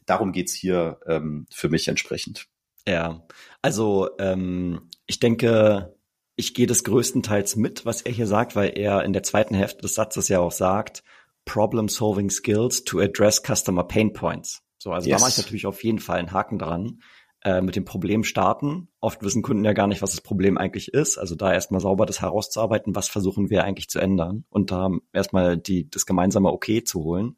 darum 0.07 0.33
geht's 0.33 0.53
hier 0.53 1.01
ähm, 1.07 1.47
für 1.51 1.69
mich 1.69 1.89
entsprechend. 1.89 2.47
Ja, 2.87 3.27
also 3.63 4.11
ähm, 4.19 4.91
ich 5.07 5.21
denke, 5.21 5.97
ich 6.37 6.55
gehe 6.55 6.67
das 6.67 6.85
größtenteils 6.85 7.57
mit, 7.57 7.87
was 7.87 8.03
er 8.03 8.13
hier 8.13 8.27
sagt, 8.27 8.57
weil 8.57 8.77
er 8.77 9.05
in 9.05 9.13
der 9.13 9.23
zweiten 9.23 9.55
Hälfte 9.55 9.83
des 9.83 9.95
Satzes 9.95 10.29
ja 10.29 10.41
auch 10.41 10.53
sagt, 10.53 11.03
Problem-Solving 11.45 12.31
Skills 12.31 12.85
to 12.85 13.01
address 13.01 13.43
Customer 13.43 13.85
Pain 13.85 14.13
Points. 14.13 14.63
So, 14.79 14.93
also 14.93 15.09
yes. 15.09 15.19
da 15.19 15.25
mache 15.25 15.31
ich 15.31 15.39
natürlich 15.39 15.67
auf 15.67 15.83
jeden 15.85 15.99
Fall 15.99 16.19
einen 16.19 16.33
Haken 16.33 16.59
dran. 16.59 17.01
Äh, 17.45 17.61
mit 17.61 17.77
dem 17.77 17.85
Problem 17.85 18.25
starten. 18.25 18.89
Oft 19.01 19.23
wissen 19.23 19.43
Kunden 19.43 19.67
ja 19.67 19.75
gar 19.75 19.87
nicht, 19.87 20.01
was 20.01 20.13
das 20.13 20.23
Problem 20.23 20.57
eigentlich 20.57 20.95
ist. 20.95 21.19
Also 21.19 21.35
da 21.35 21.53
erstmal 21.53 21.83
sauber 21.83 22.07
das 22.07 22.23
herauszuarbeiten, 22.23 22.95
was 22.95 23.09
versuchen 23.09 23.51
wir 23.51 23.65
eigentlich 23.65 23.91
zu 23.91 23.99
ändern 23.99 24.45
und 24.49 24.71
da 24.71 24.89
erstmal 25.13 25.59
die, 25.59 25.91
das 25.91 26.07
gemeinsame 26.07 26.51
Okay 26.51 26.85
zu 26.85 27.05
holen. 27.05 27.37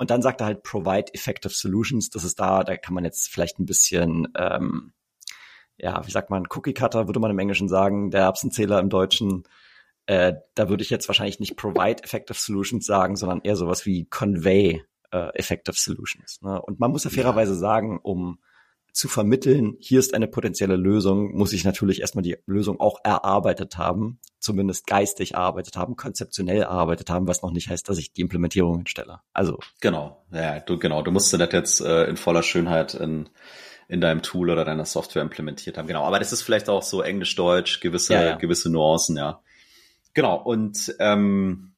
Und 0.00 0.10
dann 0.10 0.22
sagt 0.22 0.40
er 0.40 0.46
halt, 0.46 0.62
provide 0.62 1.12
effective 1.12 1.52
solutions. 1.52 2.08
Das 2.08 2.24
ist 2.24 2.40
da, 2.40 2.64
da 2.64 2.78
kann 2.78 2.94
man 2.94 3.04
jetzt 3.04 3.28
vielleicht 3.28 3.58
ein 3.58 3.66
bisschen, 3.66 4.28
ähm, 4.34 4.94
ja, 5.76 6.06
wie 6.06 6.10
sagt 6.10 6.30
man, 6.30 6.46
Cookie 6.48 6.72
Cutter 6.72 7.06
würde 7.06 7.20
man 7.20 7.30
im 7.30 7.38
Englischen 7.38 7.68
sagen, 7.68 8.10
der 8.10 8.22
Erbsenzähler 8.22 8.80
im 8.80 8.88
Deutschen. 8.88 9.42
Äh, 10.06 10.36
da 10.54 10.70
würde 10.70 10.82
ich 10.82 10.88
jetzt 10.88 11.06
wahrscheinlich 11.06 11.38
nicht 11.38 11.54
provide 11.54 12.02
effective 12.02 12.38
solutions 12.38 12.86
sagen, 12.86 13.14
sondern 13.16 13.42
eher 13.42 13.56
sowas 13.56 13.84
wie 13.84 14.06
convey 14.06 14.82
äh, 15.10 15.38
effective 15.38 15.76
solutions. 15.76 16.40
Ne? 16.40 16.62
Und 16.62 16.80
man 16.80 16.92
muss 16.92 17.04
ja 17.04 17.10
fairerweise 17.10 17.54
sagen, 17.54 18.00
um 18.02 18.38
zu 18.92 19.08
vermitteln, 19.08 19.76
hier 19.80 19.98
ist 19.98 20.14
eine 20.14 20.28
potenzielle 20.28 20.76
Lösung, 20.76 21.36
muss 21.36 21.52
ich 21.52 21.64
natürlich 21.64 22.00
erstmal 22.00 22.22
die 22.22 22.36
Lösung 22.46 22.80
auch 22.80 22.98
erarbeitet 23.04 23.78
haben, 23.78 24.18
zumindest 24.38 24.86
geistig 24.86 25.34
erarbeitet 25.34 25.76
haben, 25.76 25.96
konzeptionell 25.96 26.62
erarbeitet 26.62 27.10
haben, 27.10 27.28
was 27.28 27.42
noch 27.42 27.52
nicht 27.52 27.68
heißt, 27.68 27.88
dass 27.88 27.98
ich 27.98 28.12
die 28.12 28.20
Implementierung 28.20 28.76
hinstelle. 28.76 29.20
Also. 29.32 29.58
Genau, 29.80 30.24
ja, 30.32 30.60
du, 30.60 30.78
genau, 30.78 31.02
du 31.02 31.10
musst 31.10 31.32
das 31.32 31.52
jetzt 31.52 31.80
äh, 31.80 32.04
in 32.04 32.16
voller 32.16 32.42
Schönheit 32.42 32.94
in, 32.94 33.28
in 33.88 34.00
deinem 34.00 34.22
Tool 34.22 34.50
oder 34.50 34.64
deiner 34.64 34.84
Software 34.84 35.22
implementiert 35.22 35.78
haben. 35.78 35.86
Genau, 35.86 36.04
aber 36.04 36.18
das 36.18 36.32
ist 36.32 36.42
vielleicht 36.42 36.68
auch 36.68 36.82
so 36.82 37.02
Englisch-Deutsch, 37.02 37.80
gewisse, 37.80 38.14
ja, 38.14 38.22
ja. 38.22 38.36
gewisse 38.36 38.70
Nuancen, 38.70 39.16
ja. 39.16 39.40
Genau, 40.14 40.42
und 40.42 40.94
ähm, 40.98 41.72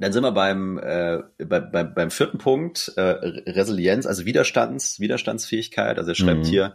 dann 0.00 0.12
sind 0.12 0.22
wir 0.22 0.32
beim, 0.32 0.78
äh, 0.78 1.18
bei, 1.38 1.60
bei, 1.60 1.84
beim 1.84 2.10
vierten 2.10 2.38
Punkt, 2.38 2.92
äh, 2.96 3.02
Resilienz, 3.02 4.06
also 4.06 4.24
Widerstands, 4.24 4.98
Widerstandsfähigkeit. 4.98 5.98
Also 5.98 6.10
er 6.12 6.14
schreibt 6.14 6.46
mhm. 6.46 6.48
hier, 6.48 6.74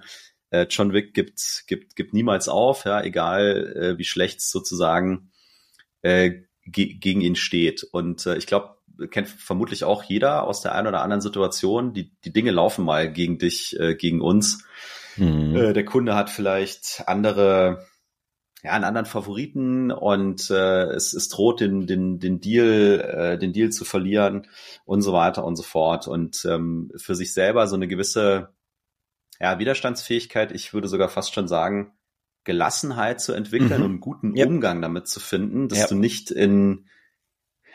äh, 0.52 0.68
John 0.70 0.94
Wick 0.94 1.14
gibt, 1.14 1.64
gibt, 1.68 1.96
gibt 1.96 2.14
niemals 2.14 2.48
auf, 2.48 2.86
ja, 2.86 3.02
egal 3.02 3.74
äh, 3.76 3.98
wie 3.98 4.04
schlecht 4.04 4.40
es 4.40 4.52
sozusagen 4.52 5.32
äh, 6.04 6.44
ge 6.66 6.94
gegen 6.94 7.22
ihn 7.22 7.36
steht. 7.36 7.84
Und 7.84 8.28
äh, 8.28 8.38
ich 8.38 8.46
glaube, 8.46 8.76
kennt 9.10 9.28
vermutlich 9.28 9.84
auch 9.84 10.04
jeder 10.04 10.44
aus 10.44 10.62
der 10.62 10.76
einen 10.76 10.88
oder 10.88 11.02
anderen 11.02 11.22
Situation, 11.22 11.94
die, 11.94 12.12
die 12.24 12.32
Dinge 12.32 12.52
laufen 12.52 12.86
mal 12.86 13.12
gegen 13.12 13.40
dich, 13.40 13.78
äh, 13.80 13.96
gegen 13.96 14.22
uns. 14.22 14.64
Mhm. 15.18 15.56
Äh, 15.56 15.74
der 15.74 15.86
Kunde 15.86 16.16
hat 16.16 16.30
vielleicht 16.30 17.04
andere 17.08 17.86
ja, 18.66 18.72
einen 18.72 18.84
anderen 18.84 19.06
Favoriten 19.06 19.92
und 19.92 20.50
äh, 20.50 20.86
es, 20.86 21.14
es 21.14 21.30
droht 21.30 21.60
den, 21.60 21.86
den, 21.86 22.20
den 22.20 22.40
Deal, 22.42 23.00
äh, 23.00 23.38
den 23.38 23.54
Deal 23.54 23.70
zu 23.70 23.86
verlieren 23.86 24.48
und 24.86 25.04
so 25.04 25.14
weiter 25.14 25.46
und 25.46 25.56
so 25.56 25.62
fort. 25.62 26.08
Und 26.08 26.44
ähm, 26.46 26.92
für 26.98 27.14
sich 27.14 27.32
selber 27.32 27.68
so 27.68 27.76
eine 27.76 27.88
gewisse 27.88 28.50
ja, 29.40 29.60
Widerstandsfähigkeit, 29.60 30.52
ich 30.52 30.74
würde 30.74 30.88
sogar 30.88 31.10
fast 31.10 31.36
schon 31.36 31.48
sagen, 31.48 31.94
Gelassenheit 32.44 33.22
zu 33.22 33.34
entwickeln 33.34 33.80
mhm. 33.80 33.86
und 33.86 33.92
einen 33.92 34.00
guten 34.00 34.36
yep. 34.36 34.48
Umgang 34.48 34.82
damit 34.82 35.08
zu 35.08 35.20
finden, 35.20 35.68
dass 35.68 35.82
yep. 35.82 35.90
du 35.90 35.96
nicht 35.96 36.32
in 36.32 36.88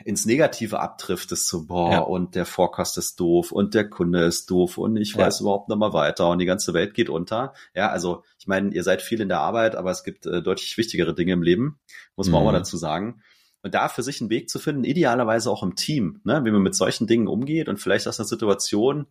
ins 0.04 0.26
Negative 0.26 0.80
abdriftest, 0.80 1.48
so, 1.48 1.66
boah, 1.66 1.92
ja. 1.92 1.98
und 2.00 2.34
der 2.34 2.46
Forecast 2.46 2.98
ist 2.98 3.18
doof 3.20 3.52
und 3.52 3.74
der 3.74 3.88
Kunde 3.88 4.24
ist 4.24 4.50
doof 4.50 4.78
und 4.78 4.96
ich 4.96 5.16
weiß 5.16 5.38
ja. 5.38 5.42
überhaupt 5.42 5.68
noch 5.68 5.76
mal 5.76 5.92
weiter 5.92 6.28
und 6.28 6.38
die 6.38 6.46
ganze 6.46 6.74
Welt 6.74 6.94
geht 6.94 7.08
unter. 7.08 7.54
Ja, 7.74 7.90
also 7.90 8.24
ich 8.38 8.46
meine, 8.46 8.74
ihr 8.74 8.82
seid 8.82 9.02
viel 9.02 9.20
in 9.20 9.28
der 9.28 9.40
Arbeit, 9.40 9.76
aber 9.76 9.90
es 9.90 10.04
gibt 10.04 10.26
äh, 10.26 10.42
deutlich 10.42 10.76
wichtigere 10.78 11.14
Dinge 11.14 11.32
im 11.32 11.42
Leben, 11.42 11.78
muss 12.16 12.28
man 12.28 12.32
mhm. 12.32 12.36
auch 12.36 12.52
mal 12.52 12.58
mhm. 12.58 12.62
dazu 12.62 12.76
sagen. 12.76 13.22
und 13.62 13.74
da 13.74 13.88
für 13.88 14.02
sich 14.02 14.20
einen 14.20 14.30
Weg 14.30 14.48
zu 14.48 14.58
finden, 14.58 14.84
idealerweise 14.84 15.50
auch 15.50 15.62
im 15.62 15.74
Team, 15.74 16.20
ne? 16.24 16.44
wie 16.44 16.50
man 16.50 16.62
mit 16.62 16.74
solchen 16.74 17.06
Dingen 17.06 17.28
umgeht 17.28 17.68
und 17.68 17.78
vielleicht 17.78 18.08
aus 18.08 18.18
einer 18.18 18.26
Situation, 18.26 19.06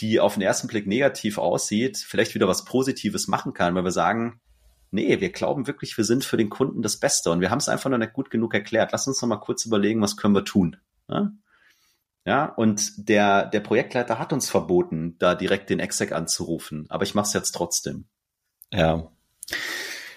die 0.00 0.20
auf 0.20 0.34
den 0.34 0.42
ersten 0.42 0.68
Blick 0.68 0.86
negativ 0.86 1.38
aussieht, 1.38 1.98
vielleicht 1.98 2.34
wieder 2.34 2.48
was 2.48 2.64
Positives 2.64 3.28
machen 3.28 3.52
kann, 3.52 3.74
weil 3.74 3.84
wir 3.84 3.90
sagen, 3.90 4.40
nee, 4.94 5.20
wir 5.20 5.30
glauben 5.30 5.66
wirklich, 5.66 5.96
wir 5.96 6.04
sind 6.04 6.24
für 6.24 6.36
den 6.36 6.48
Kunden 6.48 6.80
das 6.80 6.96
Beste 6.98 7.30
und 7.30 7.40
wir 7.40 7.50
haben 7.50 7.58
es 7.58 7.68
einfach 7.68 7.90
noch 7.90 7.98
nicht 7.98 8.12
gut 8.12 8.30
genug 8.30 8.54
erklärt. 8.54 8.92
Lass 8.92 9.06
uns 9.06 9.20
noch 9.20 9.28
mal 9.28 9.36
kurz 9.36 9.66
überlegen, 9.66 10.00
was 10.00 10.16
können 10.16 10.34
wir 10.34 10.44
tun. 10.44 10.76
Ne? 11.08 11.36
Ja, 12.24 12.46
und 12.46 13.08
der, 13.08 13.44
der 13.46 13.60
Projektleiter 13.60 14.18
hat 14.18 14.32
uns 14.32 14.48
verboten, 14.48 15.16
da 15.18 15.34
direkt 15.34 15.68
den 15.68 15.80
Exec 15.80 16.12
anzurufen, 16.12 16.86
aber 16.88 17.02
ich 17.02 17.14
mache 17.14 17.26
es 17.26 17.34
jetzt 17.34 17.52
trotzdem. 17.52 18.06
Ja. 18.72 19.10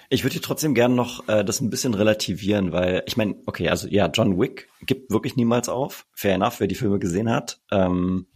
Ich 0.10 0.24
würde 0.24 0.40
trotzdem 0.40 0.74
gerne 0.74 0.96
noch 0.96 1.28
äh, 1.28 1.44
das 1.44 1.60
ein 1.60 1.70
bisschen 1.70 1.94
relativieren, 1.94 2.72
weil 2.72 3.04
ich 3.08 3.18
meine, 3.18 3.36
okay, 3.46 3.68
also 3.68 3.90
ja, 3.90 4.08
John 4.08 4.40
Wick 4.40 4.70
gibt 4.82 5.12
wirklich 5.12 5.36
niemals 5.36 5.68
auf. 5.68 6.06
Fair 6.14 6.36
enough, 6.36 6.62
wer 6.62 6.68
die 6.68 6.76
Filme 6.76 7.00
gesehen 7.00 7.30
hat. 7.30 7.60
Ähm, 7.72 8.28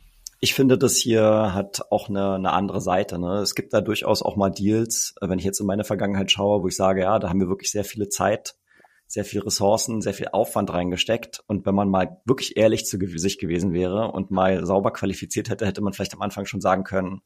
ich 0.44 0.56
finde, 0.56 0.76
das 0.78 0.98
hier 0.98 1.54
hat 1.54 1.84
auch 1.92 2.10
eine, 2.10 2.34
eine 2.34 2.52
andere 2.52 2.82
Seite. 2.82 3.20
Ne? 3.20 3.38
Es 3.38 3.54
gibt 3.54 3.74
da 3.74 3.80
durchaus 3.80 4.24
auch 4.24 4.36
mal 4.36 4.50
Deals, 4.50 5.14
wenn 5.22 5.38
ich 5.38 5.46
jetzt 5.46 5.60
in 5.60 5.68
meine 5.68 5.84
Vergangenheit 5.84 6.32
schaue, 6.32 6.64
wo 6.64 6.68
ich 6.68 6.76
sage, 6.76 7.02
ja, 7.02 7.20
da 7.20 7.30
haben 7.30 7.40
wir 7.40 7.48
wirklich 7.48 7.70
sehr 7.70 7.86
viele 7.86 8.10
Zeit, 8.10 8.56
sehr 9.06 9.24
viel 9.24 9.42
Ressourcen, 9.42 10.02
sehr 10.02 10.16
viel 10.16 10.30
Aufwand 10.30 10.74
reingesteckt. 10.74 11.44
Und 11.46 11.68
wenn 11.68 11.76
man 11.76 11.90
mal 11.90 12.22
wirklich 12.26 12.58
ehrlich 12.58 12.86
zu 12.88 12.98
sich 13.18 13.38
gewesen 13.38 13.72
wäre 13.72 14.12
und 14.12 14.32
mal 14.32 14.66
sauber 14.66 14.92
qualifiziert 14.92 15.48
hätte, 15.48 15.68
hätte 15.68 15.82
man 15.82 15.94
vielleicht 15.94 16.16
am 16.16 16.24
Anfang 16.24 16.46
schon 16.48 16.60
sagen 16.60 16.84
können, 16.84 17.22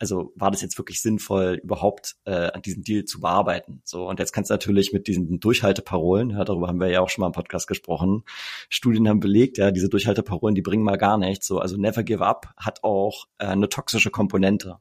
also 0.00 0.32
war 0.34 0.50
das 0.50 0.62
jetzt 0.62 0.78
wirklich 0.78 1.02
sinnvoll, 1.02 1.60
überhaupt 1.62 2.16
äh, 2.24 2.50
an 2.50 2.62
diesem 2.62 2.82
Deal 2.82 3.04
zu 3.04 3.20
bearbeiten? 3.20 3.82
So, 3.84 4.08
und 4.08 4.18
jetzt 4.18 4.32
kannst 4.32 4.50
du 4.50 4.54
natürlich 4.54 4.92
mit 4.92 5.06
diesen 5.06 5.38
Durchhalteparolen, 5.38 6.30
ja, 6.30 6.44
darüber 6.44 6.68
haben 6.68 6.80
wir 6.80 6.88
ja 6.88 7.00
auch 7.00 7.10
schon 7.10 7.20
mal 7.22 7.28
im 7.28 7.32
Podcast 7.32 7.68
gesprochen, 7.68 8.24
Studien 8.68 9.08
haben 9.08 9.20
belegt, 9.20 9.58
ja, 9.58 9.70
diese 9.70 9.90
Durchhalteparolen, 9.90 10.54
die 10.54 10.62
bringen 10.62 10.82
mal 10.82 10.96
gar 10.96 11.18
nichts. 11.18 11.46
So, 11.46 11.58
also 11.58 11.76
Never 11.76 12.02
Give 12.02 12.24
Up 12.24 12.48
hat 12.56 12.82
auch 12.82 13.26
äh, 13.38 13.46
eine 13.46 13.68
toxische 13.68 14.10
Komponente. 14.10 14.78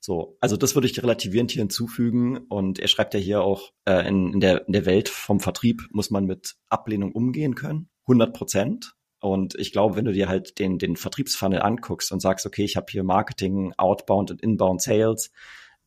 So, 0.00 0.36
also 0.40 0.56
das 0.56 0.74
würde 0.74 0.86
ich 0.86 1.02
relativierend 1.02 1.50
hier 1.50 1.62
hinzufügen. 1.62 2.38
Und 2.48 2.78
er 2.78 2.88
schreibt 2.88 3.12
ja 3.14 3.20
hier 3.20 3.42
auch, 3.42 3.72
äh, 3.86 4.08
in, 4.08 4.34
in, 4.34 4.40
der, 4.40 4.66
in 4.66 4.72
der 4.72 4.86
Welt 4.86 5.08
vom 5.08 5.40
Vertrieb 5.40 5.82
muss 5.90 6.10
man 6.10 6.26
mit 6.26 6.54
Ablehnung 6.68 7.12
umgehen 7.12 7.54
können. 7.54 7.88
100 8.02 8.32
Prozent. 8.32 8.95
Und 9.30 9.54
ich 9.56 9.72
glaube, 9.72 9.96
wenn 9.96 10.04
du 10.04 10.12
dir 10.12 10.28
halt 10.28 10.58
den, 10.58 10.78
den 10.78 10.96
Vertriebsfunnel 10.96 11.62
anguckst 11.62 12.12
und 12.12 12.20
sagst, 12.20 12.46
okay, 12.46 12.64
ich 12.64 12.76
habe 12.76 12.86
hier 12.90 13.04
Marketing, 13.04 13.72
Outbound 13.76 14.30
und 14.30 14.42
Inbound 14.42 14.82
Sales, 14.82 15.30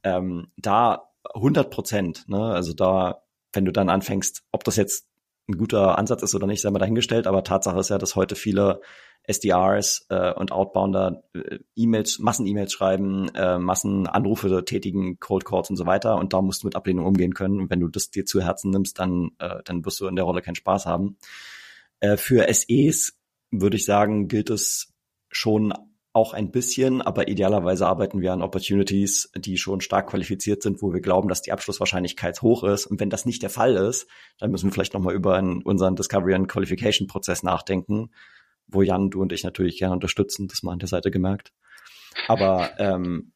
ähm, 0.03 0.47
da 0.57 1.09
100 1.33 1.69
Prozent, 1.69 2.27
ne? 2.27 2.41
also 2.53 2.73
da, 2.73 3.23
wenn 3.53 3.65
du 3.65 3.71
dann 3.71 3.89
anfängst, 3.89 4.43
ob 4.51 4.63
das 4.63 4.75
jetzt 4.77 5.07
ein 5.49 5.57
guter 5.57 5.97
Ansatz 5.97 6.23
ist 6.23 6.35
oder 6.35 6.47
nicht, 6.47 6.61
sei 6.61 6.69
mal 6.69 6.79
dahingestellt, 6.79 7.27
aber 7.27 7.43
Tatsache 7.43 7.79
ist 7.79 7.89
ja, 7.89 7.97
dass 7.97 8.15
heute 8.15 8.35
viele 8.35 8.81
SDRs 9.23 10.07
äh, 10.09 10.33
und 10.33 10.51
Outbounder 10.51 11.23
äh, 11.33 11.59
E-Mails, 11.75 12.19
Massen-E-Mails 12.19 12.71
schreiben, 12.71 13.29
äh, 13.35 13.57
Massenanrufe 13.59 14.63
tätigen, 14.65 15.19
Cold 15.19 15.45
Calls 15.45 15.69
und 15.69 15.75
so 15.75 15.85
weiter 15.85 16.17
und 16.17 16.33
da 16.33 16.41
musst 16.41 16.63
du 16.63 16.67
mit 16.67 16.75
Ablehnung 16.75 17.05
umgehen 17.05 17.33
können. 17.33 17.59
Und 17.59 17.69
wenn 17.69 17.79
du 17.79 17.87
das 17.87 18.09
dir 18.09 18.25
zu 18.25 18.41
Herzen 18.41 18.71
nimmst, 18.71 18.99
dann, 18.99 19.31
äh, 19.39 19.61
dann 19.65 19.85
wirst 19.85 19.99
du 19.99 20.07
in 20.07 20.15
der 20.15 20.25
Rolle 20.25 20.41
keinen 20.41 20.55
Spaß 20.55 20.85
haben. 20.85 21.17
Äh, 21.99 22.17
für 22.17 22.51
SEs 22.51 23.18
würde 23.51 23.77
ich 23.77 23.85
sagen, 23.85 24.27
gilt 24.27 24.49
es 24.49 24.93
schon 25.29 25.73
auch 26.11 26.33
ein 26.33 26.51
bisschen, 26.51 27.01
aber 27.01 27.27
idealerweise 27.27 27.87
arbeiten 27.87 28.21
wir 28.21 28.33
an 28.33 28.41
Opportunities, 28.41 29.31
die 29.35 29.57
schon 29.57 29.79
stark 29.79 30.09
qualifiziert 30.09 30.63
sind, 30.63 30.81
wo 30.81 30.91
wir 30.91 31.01
glauben, 31.01 31.29
dass 31.29 31.41
die 31.41 31.51
Abschlusswahrscheinlichkeit 31.51 32.41
hoch 32.41 32.63
ist. 32.63 32.87
Und 32.87 32.99
wenn 32.99 33.11
das 33.11 33.25
nicht 33.25 33.43
der 33.43 33.51
Fall 33.51 33.75
ist, 33.75 34.07
dann 34.39 34.49
müssen 34.49 34.67
wir 34.67 34.73
vielleicht 34.73 34.95
nochmal 34.95 35.13
über 35.13 35.37
unseren 35.63 35.95
Discovery 35.95 36.33
and 36.33 36.47
Qualification 36.47 37.07
Prozess 37.07 37.43
nachdenken, 37.43 38.09
wo 38.67 38.81
Jan, 38.81 39.11
du 39.11 39.21
und 39.21 39.31
ich 39.31 39.43
natürlich 39.43 39.77
gerne 39.77 39.93
unterstützen, 39.93 40.47
das 40.47 40.63
mal 40.63 40.73
an 40.73 40.79
der 40.79 40.87
Seite 40.87 41.11
gemerkt. 41.11 41.53
Aber 42.27 42.71
ähm, 42.79 43.31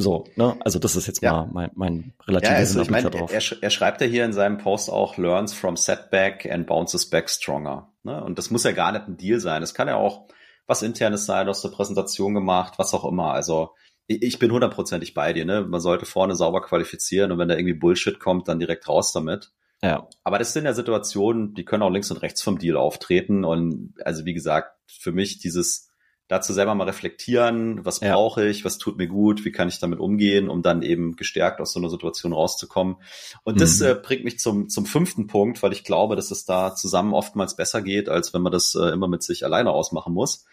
so, 0.00 0.24
ne? 0.36 0.56
Also 0.60 0.78
das 0.78 0.96
ist 0.96 1.06
jetzt 1.06 1.22
ja. 1.22 1.32
mal 1.32 1.48
mein, 1.52 1.70
mein 1.74 2.12
relativer 2.26 2.52
ja, 2.52 2.58
also 2.58 2.80
ich 2.80 2.90
meine. 2.90 3.10
Er, 3.12 3.42
er 3.60 3.70
schreibt 3.70 4.00
ja 4.00 4.06
hier 4.06 4.24
in 4.24 4.32
seinem 4.32 4.58
Post 4.58 4.90
auch, 4.90 5.16
learns 5.16 5.54
from 5.54 5.76
setback 5.76 6.50
and 6.50 6.66
bounces 6.66 7.08
back 7.08 7.28
stronger. 7.30 7.92
Ne? 8.02 8.22
Und 8.22 8.38
das 8.38 8.50
muss 8.50 8.64
ja 8.64 8.72
gar 8.72 8.92
nicht 8.92 9.06
ein 9.06 9.16
Deal 9.16 9.40
sein. 9.40 9.62
Es 9.62 9.74
kann 9.74 9.88
ja 9.88 9.96
auch 9.96 10.26
was 10.66 10.82
internes 10.82 11.26
sein, 11.26 11.48
aus 11.48 11.62
der 11.62 11.70
Präsentation 11.70 12.34
gemacht, 12.34 12.74
was 12.78 12.94
auch 12.94 13.04
immer. 13.04 13.32
Also 13.32 13.70
ich 14.06 14.38
bin 14.38 14.50
hundertprozentig 14.50 15.14
bei 15.14 15.32
dir. 15.32 15.44
Ne? 15.44 15.62
Man 15.62 15.80
sollte 15.80 16.06
vorne 16.06 16.34
sauber 16.34 16.62
qualifizieren 16.62 17.32
und 17.32 17.38
wenn 17.38 17.48
da 17.48 17.56
irgendwie 17.56 17.74
Bullshit 17.74 18.18
kommt, 18.18 18.48
dann 18.48 18.58
direkt 18.58 18.88
raus 18.88 19.12
damit. 19.12 19.52
Ja. 19.82 20.08
Aber 20.24 20.38
das 20.38 20.52
sind 20.52 20.64
ja 20.64 20.74
Situationen, 20.74 21.54
die 21.54 21.64
können 21.64 21.82
auch 21.82 21.90
links 21.90 22.10
und 22.10 22.18
rechts 22.18 22.42
vom 22.42 22.58
Deal 22.58 22.76
auftreten. 22.76 23.44
Und 23.44 23.94
also 24.04 24.24
wie 24.24 24.34
gesagt, 24.34 24.76
für 24.86 25.12
mich 25.12 25.38
dieses 25.38 25.89
dazu 26.30 26.52
selber 26.52 26.76
mal 26.76 26.84
reflektieren, 26.84 27.84
was 27.84 27.98
ja. 27.98 28.14
brauche 28.14 28.46
ich, 28.46 28.64
was 28.64 28.78
tut 28.78 28.96
mir 28.96 29.08
gut, 29.08 29.44
wie 29.44 29.50
kann 29.50 29.66
ich 29.66 29.80
damit 29.80 29.98
umgehen, 29.98 30.48
um 30.48 30.62
dann 30.62 30.82
eben 30.82 31.16
gestärkt 31.16 31.60
aus 31.60 31.72
so 31.72 31.80
einer 31.80 31.90
Situation 31.90 32.32
rauszukommen. 32.32 32.96
Und 33.42 33.56
mhm. 33.56 33.58
das 33.58 33.80
äh, 33.80 33.96
bringt 34.00 34.22
mich 34.22 34.38
zum, 34.38 34.68
zum 34.68 34.86
fünften 34.86 35.26
Punkt, 35.26 35.60
weil 35.60 35.72
ich 35.72 35.82
glaube, 35.82 36.14
dass 36.14 36.30
es 36.30 36.44
da 36.44 36.76
zusammen 36.76 37.14
oftmals 37.14 37.56
besser 37.56 37.82
geht, 37.82 38.08
als 38.08 38.32
wenn 38.32 38.42
man 38.42 38.52
das 38.52 38.76
äh, 38.76 38.90
immer 38.90 39.08
mit 39.08 39.24
sich 39.24 39.44
alleine 39.44 39.72
ausmachen 39.72 40.14
muss. 40.14 40.46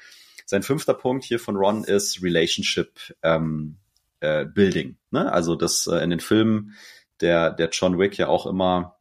Sein 0.48 0.64
fünfter 0.64 0.96
Punkt 0.96 1.24
hier 1.24 1.40
von 1.40 1.56
Ron 1.56 1.84
ist 1.84 2.24
Relationship 2.24 2.90
ähm, 3.22 3.78
äh, 4.20 4.46
Building. 4.46 4.98
Ne? 5.12 5.32
Also 5.32 5.54
das 5.54 5.86
äh, 5.86 5.98
in 5.98 6.10
den 6.10 6.22
Filmen 6.22 6.74
der, 7.22 7.52
der 7.52 7.70
John 7.70 8.00
Wick 8.00 8.18
ja 8.18 8.30
auch 8.30 8.48
immer 8.48 8.97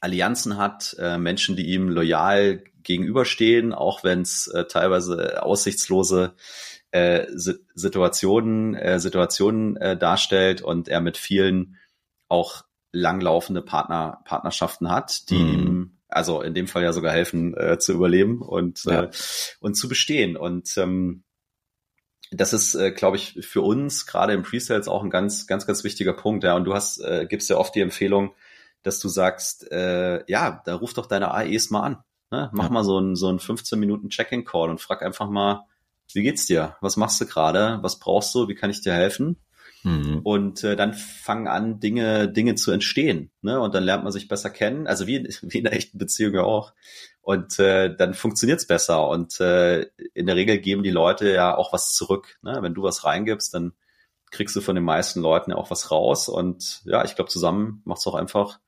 Allianzen 0.00 0.56
hat, 0.56 0.96
äh, 0.98 1.18
Menschen, 1.18 1.56
die 1.56 1.66
ihm 1.66 1.88
loyal 1.88 2.62
gegenüberstehen, 2.82 3.72
auch 3.72 4.04
wenn 4.04 4.22
es 4.22 4.46
äh, 4.48 4.64
teilweise 4.64 5.42
aussichtslose 5.42 6.34
äh, 6.90 7.26
Situationen, 7.34 8.74
äh, 8.74 8.98
Situationen 8.98 9.76
äh, 9.76 9.96
darstellt 9.96 10.62
und 10.62 10.88
er 10.88 11.00
mit 11.00 11.16
vielen 11.16 11.76
auch 12.28 12.64
langlaufende 12.92 13.62
Partner, 13.62 14.22
Partnerschaften 14.24 14.90
hat, 14.90 15.28
die 15.30 15.38
mhm. 15.38 15.52
ihm 15.52 15.98
also 16.08 16.40
in 16.40 16.54
dem 16.54 16.66
Fall 16.66 16.82
ja 16.82 16.92
sogar 16.94 17.12
helfen 17.12 17.54
äh, 17.54 17.78
zu 17.78 17.92
überleben 17.92 18.40
und 18.40 18.84
ja. 18.84 19.04
äh, 19.04 19.10
und 19.60 19.74
zu 19.74 19.88
bestehen 19.88 20.36
und 20.36 20.74
ähm, 20.78 21.24
das 22.30 22.52
ist, 22.52 22.74
äh, 22.74 22.90
glaube 22.90 23.16
ich, 23.16 23.38
für 23.46 23.62
uns 23.62 24.06
gerade 24.06 24.32
im 24.34 24.42
Presales 24.42 24.88
auch 24.88 25.02
ein 25.02 25.10
ganz, 25.10 25.46
ganz, 25.46 25.66
ganz 25.66 25.82
wichtiger 25.84 26.12
Punkt. 26.12 26.44
Ja, 26.44 26.56
und 26.56 26.64
du 26.64 26.74
hast, 26.74 26.98
äh, 26.98 27.26
gibst 27.28 27.48
ja 27.48 27.56
oft 27.56 27.74
die 27.74 27.80
Empfehlung, 27.80 28.34
dass 28.82 29.00
du 29.00 29.08
sagst, 29.08 29.70
äh, 29.70 30.24
ja, 30.30 30.62
da 30.64 30.74
ruf 30.74 30.94
doch 30.94 31.06
deine 31.06 31.32
AEs 31.32 31.70
mal 31.70 31.82
an. 31.82 31.98
Ne? 32.30 32.50
Mach 32.52 32.64
ja. 32.64 32.70
mal 32.70 32.84
so 32.84 32.98
ein, 32.98 33.16
so 33.16 33.28
ein 33.28 33.38
15 33.38 33.78
Minuten 33.78 34.10
Check-in-Call 34.10 34.70
und 34.70 34.80
frag 34.80 35.02
einfach 35.02 35.28
mal, 35.28 35.64
wie 36.12 36.22
geht's 36.22 36.46
dir? 36.46 36.76
Was 36.80 36.96
machst 36.96 37.20
du 37.20 37.26
gerade? 37.26 37.78
Was 37.82 37.98
brauchst 37.98 38.34
du? 38.34 38.48
Wie 38.48 38.54
kann 38.54 38.70
ich 38.70 38.80
dir 38.80 38.92
helfen? 38.92 39.36
Mhm. 39.82 40.20
Und 40.24 40.64
äh, 40.64 40.76
dann 40.76 40.94
fangen 40.94 41.48
an, 41.48 41.80
Dinge, 41.80 42.28
Dinge 42.28 42.54
zu 42.54 42.72
entstehen. 42.72 43.30
Ne? 43.42 43.60
Und 43.60 43.74
dann 43.74 43.84
lernt 43.84 44.04
man 44.04 44.12
sich 44.12 44.28
besser 44.28 44.50
kennen. 44.50 44.86
Also 44.86 45.06
wie, 45.06 45.24
wie 45.42 45.58
in 45.58 45.66
einer 45.66 45.76
echten 45.76 45.98
Beziehung 45.98 46.34
ja 46.34 46.42
auch. 46.42 46.72
Und 47.20 47.58
äh, 47.58 47.94
dann 47.94 48.14
funktioniert's 48.14 48.66
besser. 48.66 49.08
Und 49.08 49.40
äh, 49.40 49.82
in 50.14 50.26
der 50.26 50.36
Regel 50.36 50.58
geben 50.58 50.82
die 50.82 50.90
Leute 50.90 51.30
ja 51.32 51.56
auch 51.56 51.72
was 51.72 51.92
zurück. 51.92 52.38
Ne? 52.42 52.58
Wenn 52.60 52.74
du 52.74 52.82
was 52.82 53.04
reingibst, 53.04 53.54
dann 53.54 53.72
kriegst 54.30 54.56
du 54.56 54.60
von 54.60 54.74
den 54.74 54.84
meisten 54.84 55.20
Leuten 55.20 55.50
ja 55.50 55.56
auch 55.56 55.70
was 55.70 55.90
raus. 55.90 56.28
Und 56.28 56.82
ja, 56.84 57.04
ich 57.04 57.16
glaube, 57.16 57.30
zusammen 57.30 57.82
macht's 57.84 58.06
auch 58.06 58.14
einfach 58.14 58.58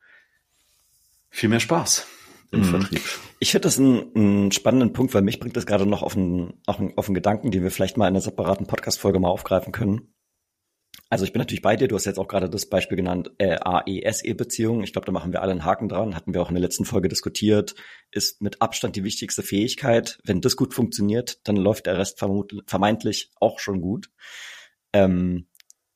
viel 1.30 1.48
mehr 1.48 1.60
Spaß 1.60 2.06
im 2.52 2.60
mhm. 2.60 2.64
Vertrieb. 2.64 3.02
Ich 3.38 3.52
finde 3.52 3.62
das 3.62 3.78
einen, 3.78 4.14
einen 4.14 4.52
spannenden 4.52 4.92
Punkt, 4.92 5.14
weil 5.14 5.22
mich 5.22 5.40
bringt 5.40 5.56
das 5.56 5.66
gerade 5.66 5.86
noch 5.86 6.02
auf 6.02 6.16
einen, 6.16 6.60
auf, 6.66 6.78
einen, 6.78 6.96
auf 6.96 7.06
einen 7.06 7.14
Gedanken, 7.14 7.50
den 7.50 7.62
wir 7.62 7.70
vielleicht 7.70 7.96
mal 7.96 8.04
in 8.04 8.14
einer 8.14 8.20
separaten 8.20 8.66
Podcast-Folge 8.66 9.20
mal 9.20 9.28
aufgreifen 9.28 9.72
können. 9.72 10.14
Also 11.08 11.24
ich 11.24 11.32
bin 11.32 11.40
natürlich 11.40 11.62
bei 11.62 11.74
dir, 11.74 11.88
du 11.88 11.96
hast 11.96 12.04
jetzt 12.04 12.18
auch 12.18 12.28
gerade 12.28 12.48
das 12.48 12.66
Beispiel 12.66 12.96
genannt, 12.96 13.32
äh, 13.38 13.56
AESE-Beziehung. 13.60 14.82
Ich 14.84 14.92
glaube, 14.92 15.06
da 15.06 15.12
machen 15.12 15.32
wir 15.32 15.42
alle 15.42 15.50
einen 15.50 15.64
Haken 15.64 15.88
dran, 15.88 16.14
hatten 16.14 16.34
wir 16.34 16.42
auch 16.42 16.48
in 16.48 16.54
der 16.54 16.62
letzten 16.62 16.84
Folge 16.84 17.08
diskutiert, 17.08 17.74
ist 18.12 18.40
mit 18.40 18.62
Abstand 18.62 18.94
die 18.94 19.02
wichtigste 19.02 19.42
Fähigkeit. 19.42 20.20
Wenn 20.24 20.40
das 20.40 20.56
gut 20.56 20.72
funktioniert, 20.72 21.40
dann 21.48 21.56
läuft 21.56 21.86
der 21.86 21.98
Rest 21.98 22.20
vermeintlich 22.20 23.32
auch 23.40 23.58
schon 23.58 23.80
gut. 23.80 24.10
Ähm, 24.92 25.48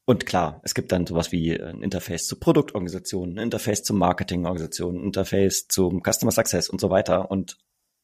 und 0.06 0.26
klar, 0.26 0.60
es 0.64 0.74
gibt 0.74 0.92
dann 0.92 1.06
sowas 1.06 1.32
wie 1.32 1.58
ein 1.58 1.82
Interface 1.82 2.26
zu 2.26 2.38
Produktorganisationen, 2.38 3.38
ein 3.38 3.44
Interface 3.44 3.82
zu 3.82 3.94
Marketingorganisationen, 3.94 5.00
ein 5.00 5.06
Interface 5.06 5.66
zum 5.68 6.02
Customer 6.02 6.32
Success 6.32 6.68
und 6.68 6.80
so 6.80 6.90
weiter. 6.90 7.30
Und 7.30 7.56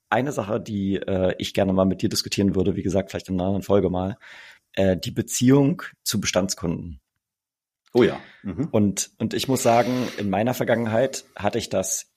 eine 0.09 0.33
Sache, 0.33 0.61
die 0.61 0.97
äh, 0.97 1.35
ich 1.38 1.52
gerne 1.52 1.73
mal 1.73 1.85
mit 1.85 2.00
dir 2.02 2.09
diskutieren 2.09 2.54
würde, 2.54 2.75
wie 2.75 2.83
gesagt, 2.83 3.11
vielleicht 3.11 3.28
in 3.28 3.35
einer 3.35 3.45
anderen 3.45 3.62
Folge 3.62 3.90
mal, 3.90 4.16
äh, 4.75 4.97
die 4.97 5.11
Beziehung 5.11 5.83
zu 6.02 6.21
Bestandskunden. 6.21 7.00
Oh 7.92 8.02
ja. 8.02 8.21
Mhm. 8.42 8.69
Und, 8.71 9.11
und 9.19 9.35
ich 9.35 9.49
muss 9.49 9.62
sagen, 9.62 10.09
in 10.16 10.30
meiner 10.30 10.54
Vergangenheit 10.54 11.25
hatte 11.37 11.59
ich 11.59 11.69
das 11.69 12.10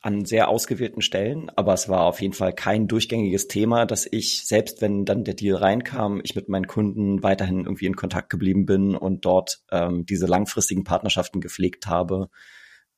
an 0.00 0.24
sehr 0.24 0.48
ausgewählten 0.48 1.02
Stellen, 1.02 1.50
aber 1.50 1.74
es 1.74 1.88
war 1.88 2.02
auf 2.02 2.22
jeden 2.22 2.34
Fall 2.34 2.52
kein 2.52 2.86
durchgängiges 2.86 3.48
Thema, 3.48 3.84
dass 3.84 4.06
ich, 4.10 4.46
selbst 4.46 4.80
wenn 4.80 5.04
dann 5.04 5.24
der 5.24 5.34
Deal 5.34 5.56
reinkam, 5.56 6.20
ich 6.22 6.36
mit 6.36 6.48
meinen 6.48 6.68
Kunden 6.68 7.22
weiterhin 7.22 7.64
irgendwie 7.64 7.86
in 7.86 7.96
Kontakt 7.96 8.30
geblieben 8.30 8.64
bin 8.64 8.94
und 8.94 9.24
dort 9.24 9.64
ähm, 9.72 10.06
diese 10.06 10.26
langfristigen 10.26 10.84
Partnerschaften 10.84 11.40
gepflegt 11.40 11.86
habe 11.86 12.28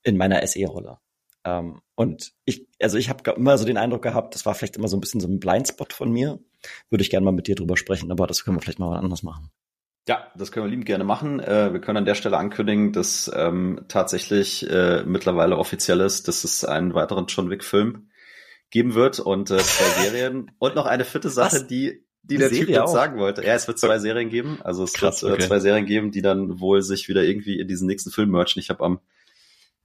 in 0.03 0.19
meiner 0.19 0.47
SE-Rolle. 0.47 0.99
Ähm, 1.45 1.81
und 1.95 2.33
ich, 2.45 2.67
also 2.81 2.99
ich 2.99 3.09
habe 3.09 3.31
immer 3.33 3.57
so 3.57 3.65
den 3.65 3.79
Eindruck 3.79 4.03
gehabt, 4.03 4.35
das 4.35 4.45
war 4.45 4.55
vielleicht 4.55 4.77
immer 4.77 4.89
so 4.89 4.97
ein 4.97 5.01
bisschen 5.01 5.21
so 5.21 5.29
ein 5.29 5.41
Blindspot 5.41 5.95
von 5.95 6.11
mir. 6.11 6.39
Würde 6.91 7.03
ich 7.03 7.11
gerne 7.11 7.25
mal 7.25 7.33
mit 7.33 7.47
dir 7.47 7.55
drüber 7.55 7.79
sprechen, 7.79 8.13
aber 8.13 8.27
das 8.27 8.45
können 8.45 8.59
wir 8.59 8.63
vielleicht 8.63 8.79
mal 8.79 8.99
anders 8.99 9.23
machen. 9.23 9.51
Ja, 10.09 10.27
das 10.35 10.51
können 10.51 10.67
wir 10.67 10.71
liebend 10.71 10.87
gerne 10.87 11.05
machen. 11.05 11.41
Äh, 11.41 11.73
wir 11.73 11.81
können 11.81 11.99
an 11.99 12.05
der 12.05 12.15
Stelle 12.15 12.39
ankündigen, 12.39 12.93
dass 12.93 13.31
ähm, 13.35 13.85
tatsächlich 13.89 14.69
äh, 14.69 15.05
mittlerweile 15.05 15.57
offiziell 15.59 16.01
ist, 16.01 16.27
dass 16.27 16.45
es 16.45 16.65
einen 16.65 16.95
weiteren 16.95 17.27
John 17.27 17.51
Wick-Film 17.51 18.11
geben 18.71 18.95
wird 18.95 19.21
und 19.21 19.51
äh, 19.51 19.59
zwei 19.59 19.85
Serien 20.03 20.51
und 20.59 20.75
noch 20.75 20.87
eine 20.87 21.05
vierte 21.05 21.31
Sache, 21.31 21.57
Was? 21.57 21.67
die 21.67 22.05
die 22.23 22.37
der 22.37 22.51
Serie 22.51 22.67
Typ 22.67 22.75
jetzt 22.77 22.93
sagen 22.93 23.19
wollte. 23.19 23.45
Ja, 23.45 23.55
es 23.55 23.67
wird 23.67 23.79
zwei 23.79 23.99
Serien 23.99 24.29
geben. 24.29 24.59
Also 24.63 24.85
es 24.85 24.93
Krass, 24.93 25.23
wird 25.23 25.33
äh, 25.33 25.35
okay. 25.37 25.47
zwei 25.47 25.59
Serien 25.59 25.87
geben, 25.87 26.11
die 26.11 26.23
dann 26.23 26.61
wohl 26.61 26.83
sich 26.83 27.09
wieder 27.09 27.25
irgendwie 27.25 27.59
in 27.59 27.67
diesen 27.67 27.87
nächsten 27.87 28.11
Film 28.11 28.31
merchen. 28.31 28.61
Ich 28.61 28.69
habe 28.69 28.85
am 28.85 29.01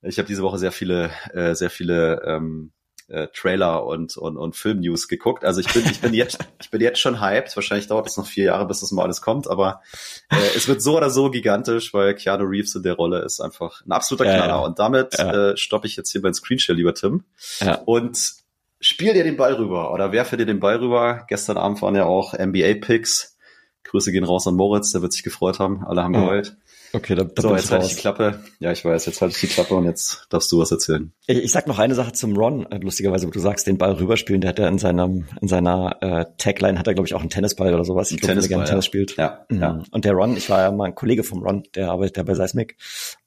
ich 0.02 0.20
habe 0.20 0.28
diese 0.28 0.44
Woche 0.44 0.60
sehr 0.60 0.72
viele, 0.72 1.10
äh, 1.34 1.56
sehr 1.56 1.70
viele 1.70 2.22
ähm, 2.26 2.72
äh, 3.08 3.28
Trailer 3.34 3.86
und, 3.86 4.18
und, 4.18 4.38
und 4.38 4.56
Film-News 4.56 5.08
geguckt. 5.08 5.44
Also 5.44 5.62
ich 5.62 5.72
bin, 5.72 5.86
ich 5.86 6.02
bin 6.02 6.14
jetzt, 6.14 6.40
ich 6.62 6.72
bin 6.72 6.82
jetzt 6.82 7.00
schon 7.00 7.22
hyped. 7.22 7.56
Wahrscheinlich 7.56 7.88
dauert 7.88 8.08
es 8.08 8.18
noch 8.18 8.26
vier 8.26 8.46
Jahre, 8.46 8.68
bis 8.68 8.80
das 8.80 8.92
mal 8.92 9.04
alles 9.04 9.22
kommt, 9.22 9.50
aber 9.50 9.82
äh, 10.30 10.56
es 10.56 10.68
wird 10.68 10.82
so 10.82 10.98
oder 10.98 11.10
so 11.10 11.30
gigantisch, 11.30 11.94
weil 11.94 12.16
Keanu 12.16 12.46
Reeves 12.46 12.76
in 12.76 12.84
der 12.84 12.94
Rolle 12.94 13.20
ist 13.20 13.42
einfach 13.42 13.86
ein 13.86 13.92
absoluter 13.92 14.26
Knaller. 14.26 14.48
Ja, 14.48 14.48
ja. 14.48 14.60
Und 14.60 14.80
damit 14.80 15.18
ja. 15.18 15.52
äh, 15.52 15.58
stoppe 15.58 15.88
ich 15.88 15.96
jetzt 15.96 16.12
hier 16.12 16.22
beim 16.22 16.34
Screenshare, 16.34 16.78
lieber 16.78 16.94
Tim. 16.94 17.24
Ja. 17.60 17.76
Und 17.86 18.46
spiel 18.80 19.14
dir 19.14 19.24
den 19.24 19.38
Ball 19.38 19.54
rüber 19.54 19.94
oder 19.94 20.12
werfe 20.12 20.38
dir 20.38 20.46
den 20.46 20.60
Ball 20.60 20.78
rüber. 20.78 21.26
Gestern 21.28 21.58
Abend 21.58 21.82
waren 21.82 21.96
ja 21.96 22.06
auch 22.06 22.34
NBA-Picks. 22.34 23.38
Grüße 23.84 24.12
gehen 24.12 24.24
raus 24.24 24.48
an 24.48 24.56
Moritz, 24.56 24.92
der 24.92 25.02
wird 25.02 25.14
sich 25.14 25.24
gefreut 25.24 25.60
haben. 25.60 25.86
Alle 25.86 26.04
haben 26.04 26.14
geheult. 26.14 26.58
Okay, 26.96 27.14
da, 27.14 27.26
da 27.26 27.42
so, 27.42 27.54
jetzt 27.54 27.72
halte 27.72 27.86
ich 27.88 27.96
die 27.96 28.00
Klappe. 28.00 28.40
Ja, 28.60 28.72
ich 28.72 28.86
weiß, 28.86 29.06
jetzt 29.06 29.20
halte 29.20 29.36
ich 29.36 29.42
die 29.42 29.48
Klappe 29.48 29.76
und 29.76 29.84
jetzt 29.84 30.28
darfst 30.30 30.50
du 30.52 30.60
was 30.60 30.72
erzählen. 30.72 31.12
Ich, 31.28 31.38
ich 31.38 31.52
sag 31.52 31.68
noch 31.68 31.78
eine 31.78 31.94
Sache 31.94 32.14
zum 32.14 32.38
Ron, 32.38 32.66
lustigerweise, 32.82 33.28
wo 33.28 33.32
du 33.32 33.40
sagst, 33.40 33.68
den 33.68 33.78
Ball 33.78 33.92
rüberspielen, 33.94 34.40
der 34.40 34.52
hat 34.52 34.60
ja 34.60 34.70
in 34.70 34.78
seinem, 34.78 35.28
in 35.42 35.50
seiner 35.50 35.98
äh, 36.00 36.26
Tagline 36.38 36.80
hat 36.80 36.88
er, 36.88 36.94
glaube 36.94 37.08
ich, 37.08 37.14
auch 37.14 37.20
einen 37.20 37.30
Tennisball 37.30 37.74
oder 37.74 37.84
sowas. 37.84 38.12
Ich 38.12 38.22
glaube, 38.22 38.40
der 38.40 38.48
gerne 38.48 38.64
Tennis 38.64 38.86
spielt. 38.86 39.18
Ja, 39.18 39.46
mhm. 39.50 39.62
ja. 39.62 39.84
Und 39.92 40.06
der 40.06 40.14
Ron, 40.14 40.38
ich 40.38 40.50
war 40.50 40.62
ja 40.62 40.72
mal 40.72 40.86
ein 40.86 40.96
Kollege 40.96 41.26
vom 41.26 41.44
Ron, 41.44 41.64
der 41.76 41.92
arbeitet 41.92 42.16
ja 42.16 42.24
bei 42.24 42.34
Seismic. 42.34 42.78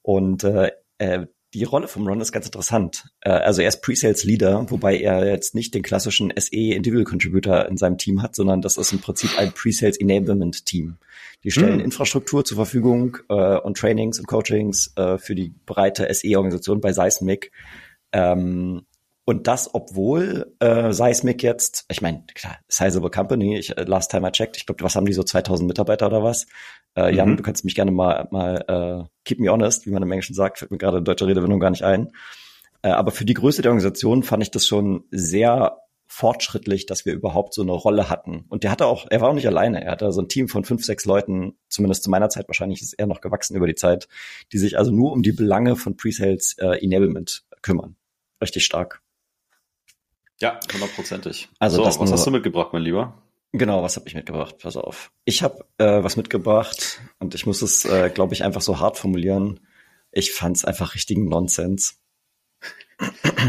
Und 0.01 0.43
äh, 0.43 0.71
die 1.53 1.63
Rolle 1.63 1.87
vom 1.87 2.07
Ron 2.07 2.21
ist 2.21 2.31
ganz 2.31 2.45
interessant. 2.45 3.05
Äh, 3.21 3.31
also 3.31 3.61
er 3.61 3.69
ist 3.69 3.81
Pre-Sales 3.81 4.23
Leader, 4.23 4.69
wobei 4.69 4.97
er 4.97 5.27
jetzt 5.27 5.55
nicht 5.55 5.73
den 5.73 5.81
klassischen 5.81 6.31
SE 6.35 6.55
Individual 6.55 7.05
Contributor 7.05 7.65
in 7.65 7.77
seinem 7.77 7.97
Team 7.97 8.21
hat, 8.21 8.35
sondern 8.35 8.61
das 8.61 8.77
ist 8.77 8.91
im 8.91 8.99
Prinzip 8.99 9.37
ein 9.37 9.51
Pre-Sales 9.51 9.97
Enablement 9.97 10.65
Team. 10.65 10.97
Die 11.43 11.51
stellen 11.51 11.75
mhm. 11.75 11.85
Infrastruktur 11.85 12.45
zur 12.45 12.57
Verfügung 12.57 13.17
äh, 13.29 13.57
und 13.57 13.77
Trainings 13.77 14.19
und 14.19 14.27
Coachings 14.27 14.93
äh, 14.95 15.17
für 15.17 15.35
die 15.35 15.53
breite 15.65 16.13
SE-Organisation 16.13 16.81
bei 16.81 16.93
Seismic. 16.93 17.51
Ähm, 18.11 18.83
und 19.29 19.45
das, 19.45 19.75
obwohl 19.75 20.55
äh, 20.59 20.91
Seismic 20.91 21.43
jetzt, 21.43 21.85
ich 21.87 22.01
meine, 22.01 22.23
klar, 22.33 22.57
sizable 22.67 23.11
company, 23.11 23.59
ich, 23.59 23.77
äh, 23.77 23.83
last 23.83 24.09
time 24.09 24.27
I 24.27 24.31
checked, 24.31 24.57
ich 24.57 24.65
glaube, 24.65 24.83
was 24.83 24.95
haben 24.95 25.05
die 25.05 25.13
so 25.13 25.21
2000 25.21 25.67
Mitarbeiter 25.67 26.07
oder 26.07 26.23
was? 26.23 26.47
Äh, 26.99 27.15
Jan, 27.15 27.31
mhm. 27.31 27.37
du 27.37 27.43
kannst 27.43 27.63
mich 27.65 27.75
gerne 27.75 27.91
mal, 27.91 28.27
mal 28.31 28.65
äh, 28.67 29.09
keep 29.25 29.39
me 29.39 29.49
honest, 29.49 29.85
wie 29.85 29.91
man 29.91 30.03
im 30.03 30.11
Englischen 30.11 30.35
sagt, 30.35 30.59
fällt 30.59 30.71
mir 30.71 30.77
gerade 30.77 31.01
deutsche 31.01 31.27
Redewendung 31.27 31.59
gar 31.59 31.69
nicht 31.69 31.83
ein. 31.83 32.11
Äh, 32.81 32.89
aber 32.89 33.11
für 33.11 33.25
die 33.25 33.33
Größe 33.33 33.61
der 33.61 33.71
Organisation 33.71 34.23
fand 34.23 34.43
ich 34.43 34.51
das 34.51 34.67
schon 34.67 35.03
sehr 35.11 35.77
fortschrittlich, 36.07 36.87
dass 36.87 37.05
wir 37.05 37.13
überhaupt 37.13 37.53
so 37.53 37.61
eine 37.61 37.71
Rolle 37.71 38.09
hatten. 38.09 38.45
Und 38.49 38.63
der 38.63 38.71
hatte 38.71 38.87
auch, 38.87 39.05
er 39.09 39.21
war 39.21 39.29
auch 39.29 39.33
nicht 39.35 39.47
alleine. 39.47 39.83
Er 39.83 39.91
hatte 39.91 40.11
so 40.11 40.21
ein 40.21 40.27
Team 40.27 40.47
von 40.47 40.65
fünf, 40.65 40.83
sechs 40.83 41.05
Leuten, 41.05 41.57
zumindest 41.69 42.03
zu 42.03 42.09
meiner 42.09 42.29
Zeit, 42.29 42.47
wahrscheinlich 42.47 42.81
ist 42.81 42.93
er 42.93 43.05
noch 43.05 43.21
gewachsen 43.21 43.55
über 43.55 43.67
die 43.67 43.75
Zeit, 43.75 44.07
die 44.51 44.57
sich 44.57 44.77
also 44.77 44.91
nur 44.91 45.11
um 45.11 45.21
die 45.21 45.31
Belange 45.31 45.75
von 45.75 45.95
Pre-Sales 45.95 46.57
äh, 46.57 46.83
Enablement 46.83 47.43
kümmern. 47.61 47.95
Richtig 48.41 48.65
stark. 48.65 49.01
Ja, 50.41 50.59
hundertprozentig. 50.73 51.49
Also 51.59 51.77
so, 51.77 51.85
was 51.85 51.99
nur, 51.99 52.11
hast 52.11 52.25
du 52.25 52.31
mitgebracht, 52.31 52.69
mein 52.73 52.81
Lieber? 52.81 53.13
Genau, 53.51 53.81
was 53.81 53.95
habe 53.95 54.07
ich 54.07 54.15
mitgebracht? 54.15 54.57
Pass 54.59 54.77
auf. 54.77 55.11
Ich 55.25 55.41
habe 55.41 55.65
äh, 55.77 56.03
was 56.03 56.17
mitgebracht 56.17 56.99
und 57.17 57.33
ich 57.33 57.45
muss 57.45 57.61
es, 57.61 57.83
äh, 57.85 58.11
glaube 58.13 58.33
ich, 58.33 58.43
einfach 58.43 58.61
so 58.61 58.79
hart 58.79 58.97
formulieren. 58.97 59.59
Ich 60.11 60.33
fand 60.33 60.57
es 60.57 60.65
einfach 60.65 60.95
richtigen 60.95 61.27
Nonsens. 61.27 61.99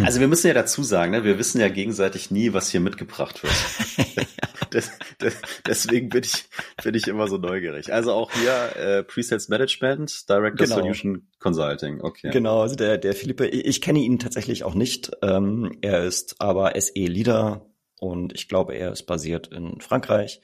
Also 0.04 0.20
wir 0.20 0.28
müssen 0.28 0.46
ja 0.46 0.54
dazu 0.54 0.82
sagen, 0.82 1.10
ne, 1.10 1.24
wir 1.24 1.38
wissen 1.38 1.60
ja 1.60 1.68
gegenseitig 1.68 2.30
nie, 2.30 2.52
was 2.52 2.70
hier 2.70 2.80
mitgebracht 2.80 3.42
wird. 3.42 4.28
das, 4.70 4.92
das, 5.18 5.34
deswegen 5.66 6.08
bin 6.08 6.22
ich, 6.22 6.44
bin 6.84 6.94
ich 6.94 7.08
immer 7.08 7.26
so 7.26 7.36
neugierig. 7.36 7.92
Also 7.92 8.12
auch 8.12 8.30
hier 8.32 8.76
äh, 8.76 9.02
Presales 9.02 9.48
Management, 9.48 10.28
Director 10.28 10.66
genau. 10.66 10.76
Solution 10.76 11.28
Consulting. 11.40 12.00
Okay. 12.00 12.30
Genau, 12.30 12.62
also 12.62 12.76
der, 12.76 12.96
der 12.98 13.14
Philippe, 13.14 13.48
ich, 13.48 13.66
ich 13.66 13.80
kenne 13.80 13.98
ihn 13.98 14.20
tatsächlich 14.20 14.62
auch 14.62 14.74
nicht. 14.74 15.10
Ähm, 15.22 15.76
er 15.80 16.04
ist 16.04 16.40
aber 16.40 16.80
SE 16.80 16.92
Leader 16.94 17.69
und 18.00 18.34
ich 18.34 18.48
glaube, 18.48 18.74
er 18.74 18.90
ist 18.90 19.04
basiert 19.04 19.48
in 19.48 19.80
Frankreich. 19.80 20.40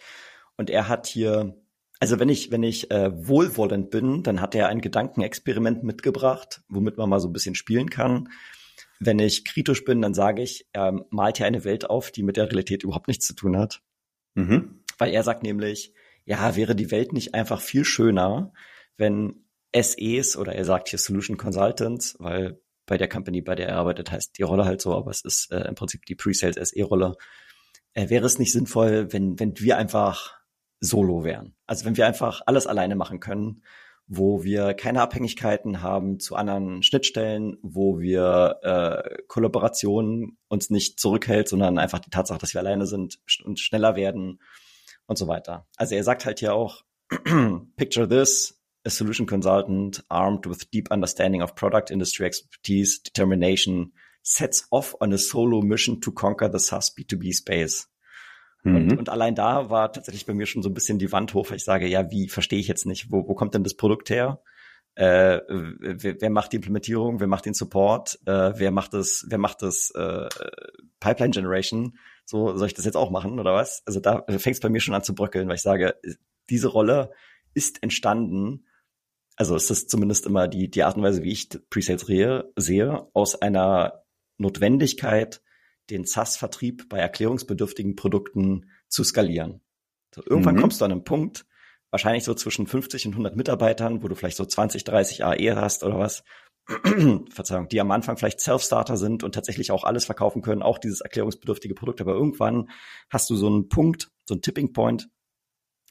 Und 0.57 0.71
er 0.71 0.89
hat 0.89 1.07
hier 1.07 1.57
also 1.99 2.19
wenn 2.19 2.29
ich, 2.29 2.51
wenn 2.51 2.63
ich 2.63 2.91
äh, 2.91 3.11
wohlwollend 3.27 3.91
bin, 3.91 4.23
dann 4.23 4.41
hat 4.41 4.55
er 4.55 4.69
ein 4.69 4.81
Gedankenexperiment 4.81 5.83
mitgebracht, 5.83 6.63
womit 6.69 6.99
man 6.99 7.09
mal 7.09 7.21
so 7.21 7.29
ein 7.29 7.33
bisschen 7.33 7.55
spielen 7.55 7.91
kann. 7.91 8.29
Wenn 8.99 9.19
ich 9.19 9.45
kritisch 9.45 9.85
bin, 9.85 10.03
dann 10.03 10.15
sage 10.15 10.43
ich, 10.43 10.69
er 10.73 11.07
malt 11.11 11.39
hier 11.39 11.47
eine 11.47 11.65
Welt 11.65 11.89
auf, 11.89 12.11
die 12.11 12.23
mit 12.23 12.37
der 12.37 12.47
Realität 12.47 12.83
überhaupt 12.83 13.09
nichts 13.09 13.27
zu 13.27 13.35
tun 13.35 13.57
hat. 13.57 13.83
Mhm. 14.35 14.83
Weil 14.99 15.13
er 15.13 15.23
sagt 15.23 15.43
nämlich, 15.43 15.93
ja, 16.25 16.57
wäre 16.57 16.75
die 16.75 16.91
Welt 16.91 17.13
nicht 17.13 17.35
einfach 17.35 17.61
viel 17.61 17.85
schöner, 17.85 18.53
wenn 18.97 19.45
SEs 19.75 20.37
oder 20.37 20.55
er 20.55 20.65
sagt 20.65 20.89
hier 20.89 20.99
Solution 20.99 21.37
Consultants, 21.37 22.17
weil 22.19 22.61
bei 22.87 22.99
der 22.99 23.09
Company, 23.09 23.43
bei 23.43 23.55
der 23.55 23.69
er 23.69 23.77
arbeitet, 23.77 24.11
heißt 24.11 24.39
die 24.39 24.43
Rolle 24.43 24.65
halt 24.65 24.81
so, 24.81 24.95
aber 24.95 25.11
es 25.11 25.23
ist 25.23 25.51
äh, 25.51 25.61
im 25.63 25.75
Prinzip 25.75 26.07
die 26.07 26.15
Pre-Sales 26.15 26.57
SE-Rolle. 26.71 27.17
Äh, 27.97 28.11
wäre 28.11 28.27
es 28.27 28.39
nicht 28.39 28.53
sinnvoll, 28.53 29.13
wenn, 29.13 29.41
wenn 29.41 29.59
wir 29.59 29.77
einfach 29.77 30.35
solo 30.81 31.25
wären? 31.25 31.57
Also 31.67 31.85
wenn 31.85 31.97
wir 31.97 32.07
einfach 32.07 32.43
alles 32.47 32.67
alleine 32.67 32.95
machen 32.95 33.21
können 33.21 33.63
wo 34.09 34.45
wir 34.45 34.75
keine 34.75 35.03
Abhängigkeiten 35.03 35.83
haben 35.83 36.21
zu 36.21 36.37
anderen 36.37 36.83
Schnittstellen, 36.83 37.57
wo 37.63 37.99
wir 37.99 38.61
äh, 38.63 39.23
Kollaborationen 39.27 40.39
uns 40.49 40.71
nicht 40.71 41.01
zurückhält, 41.01 41.49
sondern 41.49 41.79
einfach 41.79 41.99
die 41.99 42.11
Tatsache, 42.11 42.39
dass 42.39 42.55
wir 42.55 42.61
alleine 42.61 42.87
sind 42.87 43.19
und 43.45 43.59
schneller 43.59 43.97
werden 43.97 44.41
und 45.07 45.19
so 45.19 45.27
weiter. 45.27 45.67
Also 45.77 45.97
er 45.97 46.05
sagt 46.05 46.25
halt 46.25 46.39
hier 46.39 46.55
auch, 46.55 46.85
picture 47.77 48.09
this, 48.09 48.61
a 48.85 48.91
solution 48.91 49.27
consultant 49.27 50.05
armed 50.09 50.47
with 50.47 50.71
deep 50.73 50.93
understanding 50.93 51.43
of 51.43 51.57
product 51.57 51.91
industry 51.91 52.27
expertise, 52.27 53.03
determination, 53.03 53.93
sets 54.27 54.67
off 54.71 54.97
on 55.01 55.13
a 55.13 55.19
solo 55.19 55.63
mission 55.63 56.01
to 56.01 56.11
conquer 56.11 56.51
the 56.51 56.59
SaaS 56.59 56.97
B2B 56.97 57.33
space. 57.33 57.89
Und, 58.65 58.87
mhm. 58.87 58.99
und 58.99 59.09
allein 59.09 59.37
da 59.37 59.71
war 59.71 59.93
tatsächlich 59.93 60.27
bei 60.27 60.35
mir 60.35 60.47
schon 60.47 60.65
so 60.65 60.69
ein 60.69 60.75
bisschen 60.75 60.99
die 60.99 61.13
Wand 61.13 61.33
hoch, 61.35 61.51
weil 61.51 61.59
ich 61.59 61.65
sage, 61.65 61.87
ja, 61.87 62.11
wie 62.11 62.29
verstehe 62.29 62.59
ich 62.59 62.67
jetzt 62.67 62.87
nicht, 62.87 63.13
wo, 63.13 63.29
wo 63.29 63.35
kommt 63.35 63.55
denn 63.55 63.63
das 63.63 63.75
Produkt 63.75 64.11
her? 64.11 64.43
Äh, 64.97 65.41
wer, 65.79 66.21
wer 66.21 66.31
macht 66.31 66.51
die 66.51 66.57
Implementierung, 66.57 67.21
wer 67.21 67.29
macht 67.29 67.47
den 67.47 67.55
Support, 67.55 68.19
äh, 68.27 68.53
wer 68.57 68.73
macht 68.73 68.95
das, 68.95 69.25
wer 69.29 69.39
macht 69.39 69.63
das 69.63 69.93
äh, 69.93 70.29
Pipeline 70.99 71.31
Generation? 71.31 71.97
So, 72.25 72.57
soll 72.57 72.67
ich 72.67 72.75
das 72.75 72.85
jetzt 72.85 72.97
auch 72.97 73.11
machen 73.11 73.39
oder 73.39 73.55
was? 73.55 73.85
Also 73.87 74.01
da 74.01 74.25
fängt 74.27 74.57
es 74.57 74.61
bei 74.61 74.71
mir 74.71 74.81
schon 74.81 74.95
an 74.95 75.05
zu 75.05 75.15
bröckeln, 75.15 75.47
weil 75.47 75.55
ich 75.55 75.63
sage, 75.63 75.95
diese 76.51 76.67
Rolle 76.67 77.13
ist 77.55 77.81
entstanden, 77.85 78.67
also 79.37 79.55
ist 79.55 79.71
das 79.71 79.87
zumindest 79.87 80.27
immer 80.27 80.49
die, 80.49 80.69
die 80.69 80.83
Art 80.83 80.97
und 80.97 81.05
Weise, 81.05 81.23
wie 81.23 81.31
ich 81.31 81.49
Presales 81.71 82.07
sehe, 82.57 83.07
aus 83.13 83.41
einer 83.41 84.03
Notwendigkeit, 84.39 85.43
den 85.91 86.05
SaaS-Vertrieb 86.05 86.89
bei 86.89 86.99
erklärungsbedürftigen 86.99 87.97
Produkten 87.97 88.71
zu 88.89 89.05
skalieren. 89.05 89.61
So, 90.15 90.23
irgendwann 90.25 90.57
mhm. 90.57 90.61
kommst 90.61 90.81
du 90.81 90.85
an 90.85 90.93
einen 90.93 91.05
Punkt, 91.05 91.47
wahrscheinlich 91.91 92.25
so 92.25 92.35
zwischen 92.35 92.67
50 92.67 93.07
und 93.07 93.13
100 93.13 93.37
Mitarbeitern, 93.37 94.03
wo 94.03 94.09
du 94.09 94.15
vielleicht 94.15 94.37
so 94.37 94.45
20, 94.45 94.85
30 94.85 95.25
AE 95.25 95.57
hast 95.57 95.85
oder 95.85 95.99
was, 95.99 96.25
Verzeihung, 97.31 97.69
die 97.69 97.81
am 97.81 97.93
Anfang 97.93 98.17
vielleicht 98.17 98.41
Self-Starter 98.41 98.97
sind 98.97 99.23
und 99.23 99.35
tatsächlich 99.35 99.71
auch 99.71 99.85
alles 99.85 100.05
verkaufen 100.05 100.43
können, 100.43 100.63
auch 100.63 100.79
dieses 100.79 101.01
erklärungsbedürftige 101.01 101.75
Produkt. 101.75 102.01
Aber 102.01 102.15
irgendwann 102.15 102.71
hast 103.09 103.31
du 103.31 103.37
so 103.37 103.47
einen 103.47 103.69
Punkt, 103.69 104.11
so 104.25 104.35
einen 104.35 104.43
Tipping 104.43 104.73
Point, 104.73 105.09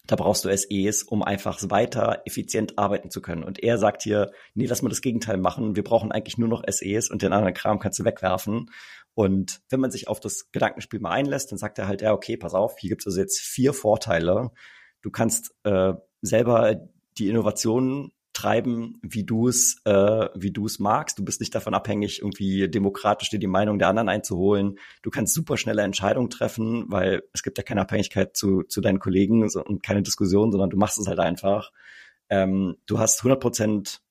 da 0.08 0.16
brauchst 0.16 0.46
du 0.46 0.56
SEs, 0.56 1.04
um 1.04 1.24
einfach 1.24 1.60
weiter 1.70 2.22
effizient 2.26 2.78
arbeiten 2.78 3.10
zu 3.10 3.22
können. 3.22 3.44
Und 3.44 3.64
er 3.64 3.78
sagt 3.78 4.04
hier, 4.04 4.32
nee, 4.54 4.66
lass 4.66 4.82
mal 4.82 4.90
das 4.90 5.02
Gegenteil 5.02 5.38
machen. 5.38 5.76
Wir 5.76 5.84
brauchen 5.84 6.12
eigentlich 6.12 6.38
nur 6.38 6.48
noch 6.48 6.64
SEs 6.68 7.10
und 7.10 7.22
den 7.22 7.34
anderen 7.34 7.54
Kram 7.54 7.80
kannst 7.80 8.00
du 8.00 8.06
wegwerfen. 8.06 8.70
Und 9.14 9.62
wenn 9.70 9.80
man 9.80 9.92
sich 9.92 10.08
auf 10.08 10.20
das 10.20 10.52
Gedankenspiel 10.52 11.00
mal 11.00 11.12
einlässt, 11.12 11.52
dann 11.52 11.58
sagt 11.58 11.80
er 11.80 11.88
halt, 11.88 12.02
ja, 12.02 12.14
okay, 12.14 12.38
pass 12.38 12.54
auf, 12.54 12.78
hier 12.78 12.90
gibt 12.90 13.02
es 13.02 13.08
also 13.08 13.20
jetzt 13.20 13.40
vier 13.40 13.74
Vorteile. 13.74 14.52
Du 15.02 15.10
kannst 15.10 15.56
äh, 15.64 15.94
selber 16.22 16.76
die 17.18 17.30
Innovationen 17.30 18.12
treiben, 18.36 19.00
wie 19.02 19.24
du 19.24 19.48
es, 19.48 19.82
äh, 19.86 20.30
wie 20.36 20.52
du 20.52 20.66
es 20.66 20.80
magst. 20.80 21.18
Du 21.18 21.26
bist 21.26 21.40
nicht 21.40 21.56
davon 21.56 21.74
abhängig, 21.74 22.20
irgendwie 22.22 22.68
demokratisch 22.70 23.30
dir 23.30 23.40
die 23.40 23.48
Meinung 23.48 23.80
der 23.80 23.88
anderen 23.88 24.10
einzuholen. 24.10 24.78
Du 25.02 25.10
kannst 25.10 25.34
super 25.34 25.58
schnelle 25.58 25.82
Entscheidungen 25.82 26.30
treffen, 26.30 26.86
weil 26.90 27.24
es 27.34 27.44
gibt 27.44 27.58
ja 27.58 27.64
keine 27.64 27.82
Abhängigkeit 27.82 28.36
zu, 28.36 28.64
zu 28.64 28.82
deinen 28.82 29.00
Kollegen 29.00 29.44
und 29.44 29.84
keine 29.84 30.04
Diskussion, 30.04 30.52
sondern 30.52 30.70
du 30.70 30.78
machst 30.78 31.00
es 31.00 31.08
halt 31.08 31.20
einfach. 31.20 31.72
Ähm, 32.30 32.78
du 32.86 33.00
hast 33.00 33.20
100 33.20 33.40
Prozent 33.40 34.02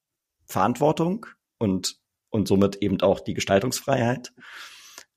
Verantwortung 0.47 1.27
und 1.59 1.99
und 2.35 2.49
somit 2.49 2.77
eben 2.83 3.01
auch 3.01 3.21
die 3.21 3.33
Gestaltungsfreiheit, 3.33 4.33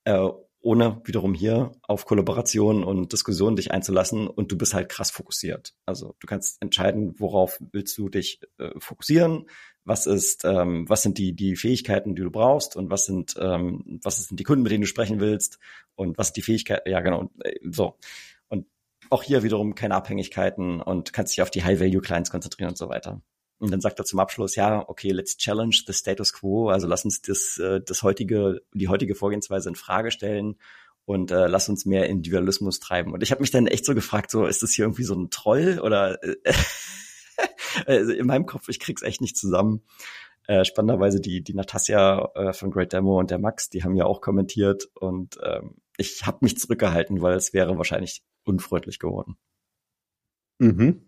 äh, 0.03 0.29
ohne 0.59 1.01
wiederum 1.05 1.33
hier 1.33 1.71
auf 1.83 2.05
Kollaboration 2.05 2.83
und 2.83 3.13
Diskussion 3.13 3.55
dich 3.55 3.71
einzulassen 3.71 4.27
und 4.27 4.51
du 4.51 4.57
bist 4.57 4.73
halt 4.73 4.89
krass 4.89 5.11
fokussiert. 5.11 5.75
Also 5.85 6.15
du 6.19 6.27
kannst 6.27 6.61
entscheiden, 6.61 7.15
worauf 7.19 7.59
willst 7.71 7.97
du 7.97 8.09
dich 8.09 8.41
äh, 8.57 8.71
fokussieren, 8.79 9.45
was 9.85 10.05
ist, 10.07 10.43
ähm, 10.45 10.89
was 10.89 11.03
sind 11.03 11.17
die 11.17 11.33
die 11.33 11.55
Fähigkeiten, 11.55 12.15
die 12.15 12.21
du 12.21 12.31
brauchst 12.31 12.75
und 12.75 12.89
was 12.89 13.05
sind 13.05 13.35
ähm, 13.39 13.99
was 14.03 14.27
sind 14.27 14.39
die 14.39 14.43
Kunden, 14.43 14.63
mit 14.63 14.71
denen 14.71 14.81
du 14.81 14.87
sprechen 14.87 15.19
willst 15.19 15.59
und 15.95 16.17
was 16.17 16.27
sind 16.27 16.37
die 16.37 16.41
Fähigkeiten, 16.41 16.89
ja 16.89 16.99
genau, 17.01 17.29
äh, 17.43 17.55
so 17.63 17.97
und 18.49 18.65
auch 19.09 19.23
hier 19.23 19.43
wiederum 19.43 19.75
keine 19.75 19.95
Abhängigkeiten 19.95 20.81
und 20.81 21.13
kannst 21.13 21.33
dich 21.33 21.41
auf 21.41 21.51
die 21.51 21.63
High-Value-Clients 21.63 22.31
konzentrieren 22.31 22.69
und 22.71 22.77
so 22.77 22.89
weiter. 22.89 23.21
Und 23.59 23.71
dann 23.71 23.81
sagt 23.81 23.99
er 23.99 24.05
zum 24.05 24.19
Abschluss, 24.19 24.55
ja, 24.55 24.87
okay, 24.87 25.11
let's 25.11 25.37
challenge 25.37 25.81
the 25.87 25.93
status 25.93 26.33
quo. 26.33 26.69
Also 26.69 26.87
lass 26.87 27.05
uns 27.05 27.21
das, 27.21 27.57
äh, 27.57 27.81
das 27.81 28.03
heutige, 28.03 28.61
die 28.73 28.87
heutige 28.87 29.15
Vorgehensweise 29.15 29.69
in 29.69 29.75
Frage 29.75 30.11
stellen 30.11 30.57
und 31.05 31.31
äh, 31.31 31.47
lass 31.47 31.69
uns 31.69 31.85
mehr 31.85 32.07
Individualismus 32.07 32.79
treiben. 32.79 33.13
Und 33.13 33.23
ich 33.23 33.31
habe 33.31 33.41
mich 33.41 33.49
dann 33.49 33.65
echt 33.65 33.85
so 33.85 33.95
gefragt, 33.95 34.29
so 34.29 34.45
ist 34.45 34.61
das 34.61 34.73
hier 34.73 34.85
irgendwie 34.85 35.03
so 35.03 35.15
ein 35.15 35.29
Troll 35.29 35.79
oder 35.79 36.21
äh, 36.23 36.35
also 37.85 38.11
in 38.11 38.27
meinem 38.27 38.45
Kopf, 38.45 38.69
ich 38.69 38.79
krieg's 38.79 39.01
echt 39.01 39.21
nicht 39.21 39.37
zusammen. 39.37 39.83
Äh, 40.47 40.63
spannenderweise 40.63 41.19
die 41.19 41.43
die 41.43 41.53
Natasja 41.53 42.29
äh, 42.35 42.53
von 42.53 42.71
Great 42.71 42.93
Demo 42.93 43.19
und 43.19 43.31
der 43.31 43.39
Max, 43.39 43.69
die 43.69 43.83
haben 43.83 43.95
ja 43.95 44.05
auch 44.05 44.21
kommentiert 44.21 44.87
und 44.95 45.37
ähm, 45.43 45.77
ich 45.97 46.25
habe 46.25 46.39
mich 46.41 46.57
zurückgehalten, 46.57 47.21
weil 47.21 47.35
es 47.35 47.53
wäre 47.53 47.77
wahrscheinlich 47.77 48.23
unfreundlich 48.45 48.99
geworden. 48.99 49.37
Mhm. 50.59 51.06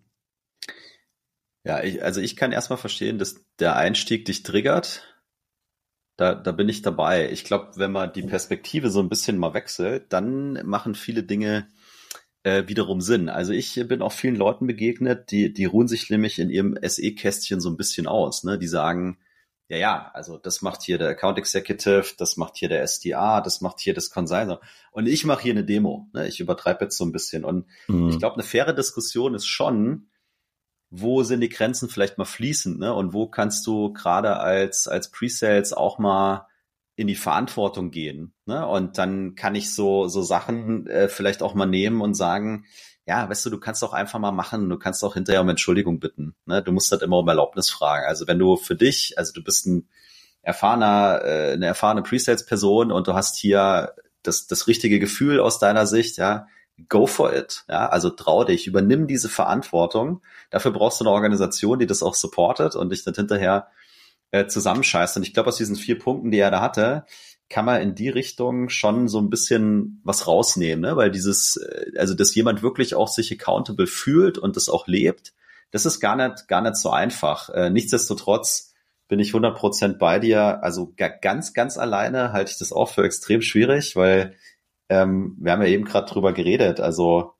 Ja, 1.63 1.83
ich, 1.83 2.03
also 2.03 2.21
ich 2.21 2.35
kann 2.35 2.51
erstmal 2.51 2.77
verstehen, 2.77 3.17
dass 3.17 3.45
der 3.59 3.75
Einstieg 3.75 4.25
dich 4.25 4.43
triggert. 4.43 5.03
Da, 6.17 6.35
da 6.35 6.51
bin 6.51 6.69
ich 6.69 6.81
dabei. 6.81 7.31
Ich 7.31 7.43
glaube, 7.43 7.71
wenn 7.75 7.91
man 7.91 8.11
die 8.11 8.23
Perspektive 8.23 8.89
so 8.89 8.99
ein 8.99 9.09
bisschen 9.09 9.37
mal 9.37 9.53
wechselt, 9.53 10.11
dann 10.11 10.65
machen 10.65 10.95
viele 10.95 11.23
Dinge 11.23 11.67
äh, 12.43 12.67
wiederum 12.67 13.01
Sinn. 13.01 13.29
Also 13.29 13.53
ich 13.53 13.75
bin 13.87 14.01
auch 14.01 14.11
vielen 14.11 14.35
Leuten 14.35 14.67
begegnet, 14.67 15.31
die, 15.31 15.53
die 15.53 15.65
ruhen 15.65 15.87
sich 15.87 16.09
nämlich 16.09 16.39
in 16.39 16.49
ihrem 16.49 16.77
SE-Kästchen 16.81 17.61
so 17.61 17.69
ein 17.69 17.77
bisschen 17.77 18.07
aus. 18.07 18.43
Ne? 18.43 18.57
Die 18.57 18.67
sagen, 18.67 19.17
ja, 19.69 19.77
ja, 19.77 20.11
also 20.13 20.37
das 20.37 20.61
macht 20.61 20.81
hier 20.81 20.97
der 20.97 21.09
Account 21.09 21.37
Executive, 21.37 22.15
das 22.17 22.37
macht 22.37 22.57
hier 22.57 22.69
der 22.69 22.81
SDA, 22.87 23.39
das 23.39 23.61
macht 23.61 23.79
hier 23.79 23.93
das 23.93 24.09
Consignor. 24.09 24.61
Und 24.91 25.07
ich 25.07 25.25
mache 25.25 25.43
hier 25.43 25.53
eine 25.53 25.63
Demo. 25.63 26.09
Ne? 26.13 26.27
Ich 26.27 26.39
übertreibe 26.39 26.85
jetzt 26.85 26.97
so 26.97 27.05
ein 27.05 27.11
bisschen. 27.11 27.45
Und 27.45 27.67
mhm. 27.87 28.09
ich 28.09 28.17
glaube, 28.17 28.35
eine 28.35 28.43
faire 28.43 28.73
Diskussion 28.73 29.35
ist 29.35 29.45
schon, 29.45 30.08
wo 30.91 31.23
sind 31.23 31.41
die 31.41 31.49
Grenzen 31.49 31.89
vielleicht 31.89 32.17
mal 32.17 32.25
fließend, 32.25 32.79
ne? 32.79 32.93
Und 32.93 33.13
wo 33.13 33.27
kannst 33.27 33.65
du 33.67 33.93
gerade 33.93 34.37
als, 34.37 34.87
als 34.87 35.11
Pre-Sales 35.11 35.73
auch 35.73 35.99
mal 35.99 36.47
in 36.95 37.07
die 37.07 37.15
Verantwortung 37.15 37.91
gehen, 37.91 38.33
ne? 38.45 38.67
Und 38.67 38.97
dann 38.97 39.35
kann 39.35 39.55
ich 39.55 39.73
so, 39.73 40.07
so 40.07 40.21
Sachen 40.21 40.87
äh, 40.87 41.07
vielleicht 41.07 41.43
auch 41.43 41.53
mal 41.53 41.65
nehmen 41.65 42.01
und 42.01 42.15
sagen, 42.15 42.65
ja, 43.05 43.29
weißt 43.29 43.45
du, 43.45 43.49
du 43.49 43.59
kannst 43.59 43.83
auch 43.83 43.93
einfach 43.93 44.19
mal 44.19 44.31
machen, 44.31 44.69
du 44.69 44.77
kannst 44.77 45.03
auch 45.03 45.13
hinterher 45.13 45.41
um 45.41 45.49
Entschuldigung 45.49 45.99
bitten, 45.99 46.35
ne? 46.45 46.63
Du 46.63 46.71
musst 46.71 46.91
halt 46.91 47.01
immer 47.03 47.19
um 47.19 47.27
Erlaubnis 47.27 47.69
fragen. 47.69 48.05
Also 48.07 48.27
wenn 48.27 48.39
du 48.39 48.57
für 48.57 48.75
dich, 48.75 49.17
also 49.17 49.31
du 49.33 49.43
bist 49.43 49.67
ein 49.67 49.89
erfahrener, 50.41 51.21
äh, 51.23 51.53
eine 51.53 51.67
erfahrene 51.67 52.01
Pre-Sales-Person 52.01 52.91
und 52.91 53.07
du 53.07 53.13
hast 53.13 53.37
hier 53.37 53.93
das, 54.23 54.47
das 54.47 54.67
richtige 54.67 54.99
Gefühl 54.99 55.39
aus 55.39 55.59
deiner 55.59 55.85
Sicht, 55.85 56.17
ja, 56.17 56.47
go 56.87 57.07
for 57.07 57.33
it. 57.33 57.63
Ja, 57.67 57.87
also 57.89 58.09
trau 58.09 58.43
dich, 58.43 58.67
übernimm 58.67 59.07
diese 59.07 59.29
Verantwortung. 59.29 60.21
Dafür 60.49 60.71
brauchst 60.71 60.99
du 60.99 61.05
eine 61.05 61.11
Organisation, 61.11 61.79
die 61.79 61.87
das 61.87 62.03
auch 62.03 62.15
supportet 62.15 62.75
und 62.75 62.91
dich 62.91 63.03
dann 63.03 63.15
hinterher 63.15 63.67
äh, 64.31 64.47
zusammenscheißt. 64.47 65.17
Und 65.17 65.23
ich 65.23 65.33
glaube, 65.33 65.49
aus 65.49 65.57
diesen 65.57 65.75
vier 65.75 65.99
Punkten, 65.99 66.31
die 66.31 66.39
er 66.39 66.51
da 66.51 66.61
hatte, 66.61 67.05
kann 67.49 67.65
man 67.65 67.81
in 67.81 67.95
die 67.95 68.09
Richtung 68.09 68.69
schon 68.69 69.07
so 69.07 69.19
ein 69.19 69.29
bisschen 69.29 70.01
was 70.03 70.27
rausnehmen, 70.27 70.81
ne? 70.81 70.95
weil 70.95 71.11
dieses, 71.11 71.57
äh, 71.57 71.97
also 71.97 72.13
dass 72.13 72.35
jemand 72.35 72.61
wirklich 72.61 72.95
auch 72.95 73.07
sich 73.07 73.31
accountable 73.31 73.87
fühlt 73.87 74.37
und 74.37 74.55
das 74.55 74.69
auch 74.69 74.87
lebt, 74.87 75.33
das 75.71 75.85
ist 75.85 75.99
gar 75.99 76.15
nicht, 76.15 76.47
gar 76.47 76.61
nicht 76.61 76.77
so 76.77 76.89
einfach. 76.89 77.49
Äh, 77.49 77.69
nichtsdestotrotz 77.69 78.73
bin 79.07 79.19
ich 79.19 79.31
100% 79.31 79.97
bei 79.97 80.19
dir. 80.19 80.63
Also 80.63 80.93
ganz, 80.95 81.53
ganz 81.53 81.77
alleine 81.77 82.31
halte 82.31 82.51
ich 82.51 82.57
das 82.59 82.71
auch 82.71 82.89
für 82.89 83.03
extrem 83.03 83.41
schwierig, 83.41 83.95
weil 83.95 84.35
ähm, 84.89 85.37
wir 85.39 85.51
haben 85.51 85.61
ja 85.61 85.67
eben 85.67 85.85
gerade 85.85 86.11
drüber 86.11 86.33
geredet. 86.33 86.79
Also 86.79 87.33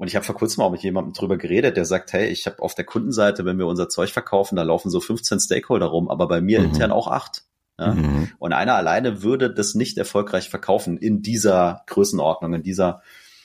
und 0.00 0.06
ich 0.06 0.16
habe 0.16 0.24
vor 0.24 0.34
kurzem 0.34 0.62
auch 0.62 0.70
mit 0.70 0.82
jemandem 0.82 1.12
drüber 1.12 1.36
geredet, 1.36 1.76
der 1.76 1.84
sagt, 1.84 2.14
hey, 2.14 2.28
ich 2.28 2.46
habe 2.46 2.62
auf 2.62 2.74
der 2.74 2.86
Kundenseite, 2.86 3.44
wenn 3.44 3.58
wir 3.58 3.66
unser 3.66 3.90
Zeug 3.90 4.10
verkaufen, 4.10 4.56
da 4.56 4.62
laufen 4.62 4.90
so 4.90 4.98
15 4.98 5.40
Stakeholder 5.40 5.86
rum, 5.86 6.08
aber 6.08 6.26
bei 6.26 6.40
mir 6.40 6.60
mhm. 6.60 6.66
intern 6.66 6.90
auch 6.90 7.06
acht. 7.06 7.42
Ja? 7.78 7.92
Mhm. 7.92 8.30
Und 8.38 8.54
einer 8.54 8.76
alleine 8.76 9.22
würde 9.22 9.52
das 9.52 9.74
nicht 9.74 9.98
erfolgreich 9.98 10.48
verkaufen 10.48 10.96
in 10.96 11.20
dieser 11.20 11.82
Größenordnung, 11.86 12.54
in 12.54 12.62
dieser 12.62 13.02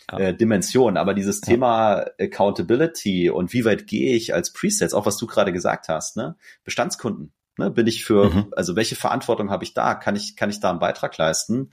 ja. 0.10 0.20
äh, 0.20 0.34
Dimension. 0.34 0.96
Aber 0.96 1.14
dieses 1.14 1.42
ja. 1.42 1.48
Thema 1.48 2.06
Accountability 2.20 3.30
und 3.30 3.52
wie 3.52 3.66
weit 3.66 3.86
gehe 3.86 4.16
ich 4.16 4.34
als 4.34 4.54
Presets, 4.54 4.94
auch 4.94 5.06
was 5.06 5.18
du 5.18 5.28
gerade 5.28 5.52
gesagt 5.52 5.90
hast, 5.90 6.16
ne? 6.16 6.38
Bestandskunden. 6.64 7.34
Ne? 7.58 7.70
Bin 7.70 7.88
ich 7.88 8.06
für, 8.06 8.30
mhm. 8.30 8.54
also 8.56 8.78
welche 8.78 8.96
Verantwortung 8.96 9.50
habe 9.50 9.66
ich 9.66 9.74
da? 9.74 9.94
Kann 9.94 10.16
ich, 10.16 10.38
kann 10.38 10.50
ich 10.50 10.62
da 10.62 10.70
einen 10.70 10.80
Beitrag 10.80 11.18
leisten? 11.18 11.72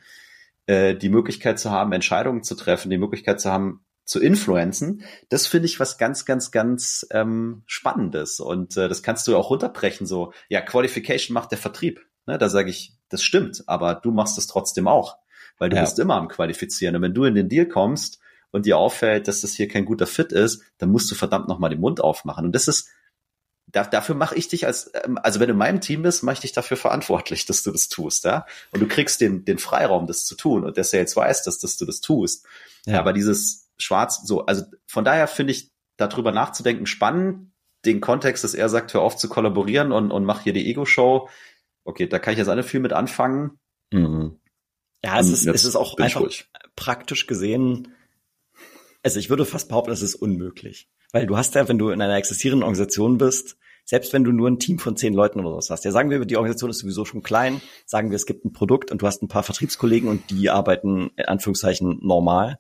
Äh, 0.66 0.94
die 0.94 1.08
Möglichkeit 1.08 1.58
zu 1.58 1.70
haben, 1.70 1.92
Entscheidungen 1.92 2.44
zu 2.44 2.54
treffen, 2.54 2.90
die 2.90 2.98
Möglichkeit 2.98 3.40
zu 3.40 3.50
haben, 3.50 3.84
zu 4.04 4.20
influenzen, 4.20 5.02
das 5.28 5.46
finde 5.46 5.66
ich 5.66 5.80
was 5.80 5.98
ganz, 5.98 6.24
ganz, 6.24 6.50
ganz 6.50 7.06
ähm, 7.10 7.62
Spannendes. 7.66 8.40
Und 8.40 8.76
äh, 8.76 8.88
das 8.88 9.02
kannst 9.02 9.26
du 9.26 9.36
auch 9.36 9.50
runterbrechen, 9.50 10.06
so, 10.06 10.32
ja, 10.48 10.60
Qualification 10.60 11.34
macht 11.34 11.50
der 11.50 11.58
Vertrieb. 11.58 12.00
Ne, 12.26 12.38
da 12.38 12.48
sage 12.48 12.70
ich, 12.70 12.94
das 13.08 13.24
stimmt, 13.24 13.64
aber 13.66 13.96
du 13.96 14.12
machst 14.12 14.38
es 14.38 14.46
trotzdem 14.46 14.86
auch, 14.86 15.16
weil 15.58 15.68
du 15.68 15.76
ja. 15.76 15.82
bist 15.82 15.98
immer 15.98 16.14
am 16.14 16.28
Qualifizieren. 16.28 16.94
Und 16.94 17.02
wenn 17.02 17.14
du 17.14 17.24
in 17.24 17.34
den 17.34 17.48
Deal 17.48 17.66
kommst 17.66 18.20
und 18.52 18.66
dir 18.66 18.78
auffällt, 18.78 19.26
dass 19.26 19.40
das 19.40 19.54
hier 19.54 19.66
kein 19.66 19.84
guter 19.84 20.06
Fit 20.06 20.30
ist, 20.30 20.62
dann 20.78 20.90
musst 20.90 21.10
du 21.10 21.16
verdammt 21.16 21.48
nochmal 21.48 21.70
den 21.70 21.80
Mund 21.80 22.00
aufmachen. 22.00 22.46
Und 22.46 22.54
das 22.54 22.68
ist 22.68 22.88
da, 23.66 23.84
dafür 23.84 24.14
mache 24.14 24.34
ich 24.34 24.48
dich 24.48 24.66
als, 24.66 24.90
ähm, 25.04 25.18
also 25.22 25.40
wenn 25.40 25.48
du 25.48 25.52
in 25.52 25.58
meinem 25.58 25.80
Team 25.80 26.02
bist, 26.02 26.22
mache 26.22 26.34
ich 26.34 26.40
dich 26.40 26.52
dafür 26.52 26.76
verantwortlich, 26.76 27.46
dass 27.46 27.62
du 27.62 27.70
das 27.70 27.88
tust, 27.88 28.24
ja. 28.24 28.46
Und 28.70 28.80
du 28.80 28.88
kriegst 28.88 29.20
den, 29.20 29.44
den 29.44 29.58
Freiraum, 29.58 30.06
das 30.06 30.24
zu 30.24 30.34
tun 30.34 30.64
und 30.64 30.76
der 30.76 30.84
Sales 30.84 31.16
weiß, 31.16 31.44
dass, 31.44 31.58
dass 31.58 31.76
du 31.76 31.84
das 31.84 32.00
tust. 32.00 32.46
Ja. 32.86 32.98
Aber 32.98 33.12
dieses 33.12 33.70
Schwarz, 33.78 34.22
so, 34.24 34.46
also 34.46 34.64
von 34.86 35.04
daher 35.04 35.26
finde 35.26 35.52
ich 35.52 35.70
darüber 35.96 36.32
nachzudenken 36.32 36.86
spannend, 36.86 37.52
den 37.84 38.00
Kontext, 38.00 38.44
dass 38.44 38.54
er 38.54 38.68
sagt, 38.68 38.94
hör 38.94 39.02
auf 39.02 39.16
zu 39.16 39.28
kollaborieren 39.28 39.92
und, 39.92 40.12
und 40.12 40.24
mach 40.24 40.42
hier 40.42 40.52
die 40.52 40.68
Ego-Show. 40.68 41.28
Okay, 41.84 42.06
da 42.06 42.18
kann 42.18 42.32
ich 42.32 42.38
jetzt 42.38 42.48
alle 42.48 42.62
viel 42.62 42.80
mit 42.80 42.92
anfangen. 42.92 43.58
Mhm. 43.92 44.38
Ja, 45.04 45.18
es 45.18 45.30
ist, 45.30 45.46
es 45.46 45.64
ist 45.64 45.74
auch 45.74 45.98
einfach 45.98 46.22
praktisch 46.76 47.26
gesehen, 47.26 47.88
also 49.02 49.18
ich 49.18 49.30
würde 49.30 49.44
fast 49.44 49.68
behaupten, 49.68 49.90
es 49.90 50.02
ist 50.02 50.14
unmöglich. 50.14 50.88
Weil 51.12 51.26
du 51.26 51.36
hast 51.36 51.54
ja, 51.54 51.68
wenn 51.68 51.78
du 51.78 51.90
in 51.90 52.00
einer 52.00 52.16
existierenden 52.16 52.64
Organisation 52.64 53.18
bist, 53.18 53.56
selbst 53.84 54.12
wenn 54.12 54.24
du 54.24 54.32
nur 54.32 54.48
ein 54.48 54.58
Team 54.58 54.78
von 54.78 54.96
zehn 54.96 55.12
Leuten 55.12 55.40
oder 55.40 55.56
was 55.56 55.70
hast, 55.70 55.84
ja, 55.84 55.90
sagen 55.90 56.10
wir, 56.10 56.24
die 56.24 56.36
Organisation 56.36 56.70
ist 56.70 56.78
sowieso 56.78 57.04
schon 57.04 57.22
klein, 57.22 57.60
sagen 57.84 58.10
wir, 58.10 58.16
es 58.16 58.26
gibt 58.26 58.44
ein 58.44 58.52
Produkt 58.52 58.90
und 58.90 59.02
du 59.02 59.06
hast 59.06 59.22
ein 59.22 59.28
paar 59.28 59.42
Vertriebskollegen 59.42 60.08
und 60.08 60.30
die 60.30 60.50
arbeiten 60.50 61.10
in 61.16 61.24
Anführungszeichen 61.26 61.98
normal. 62.02 62.58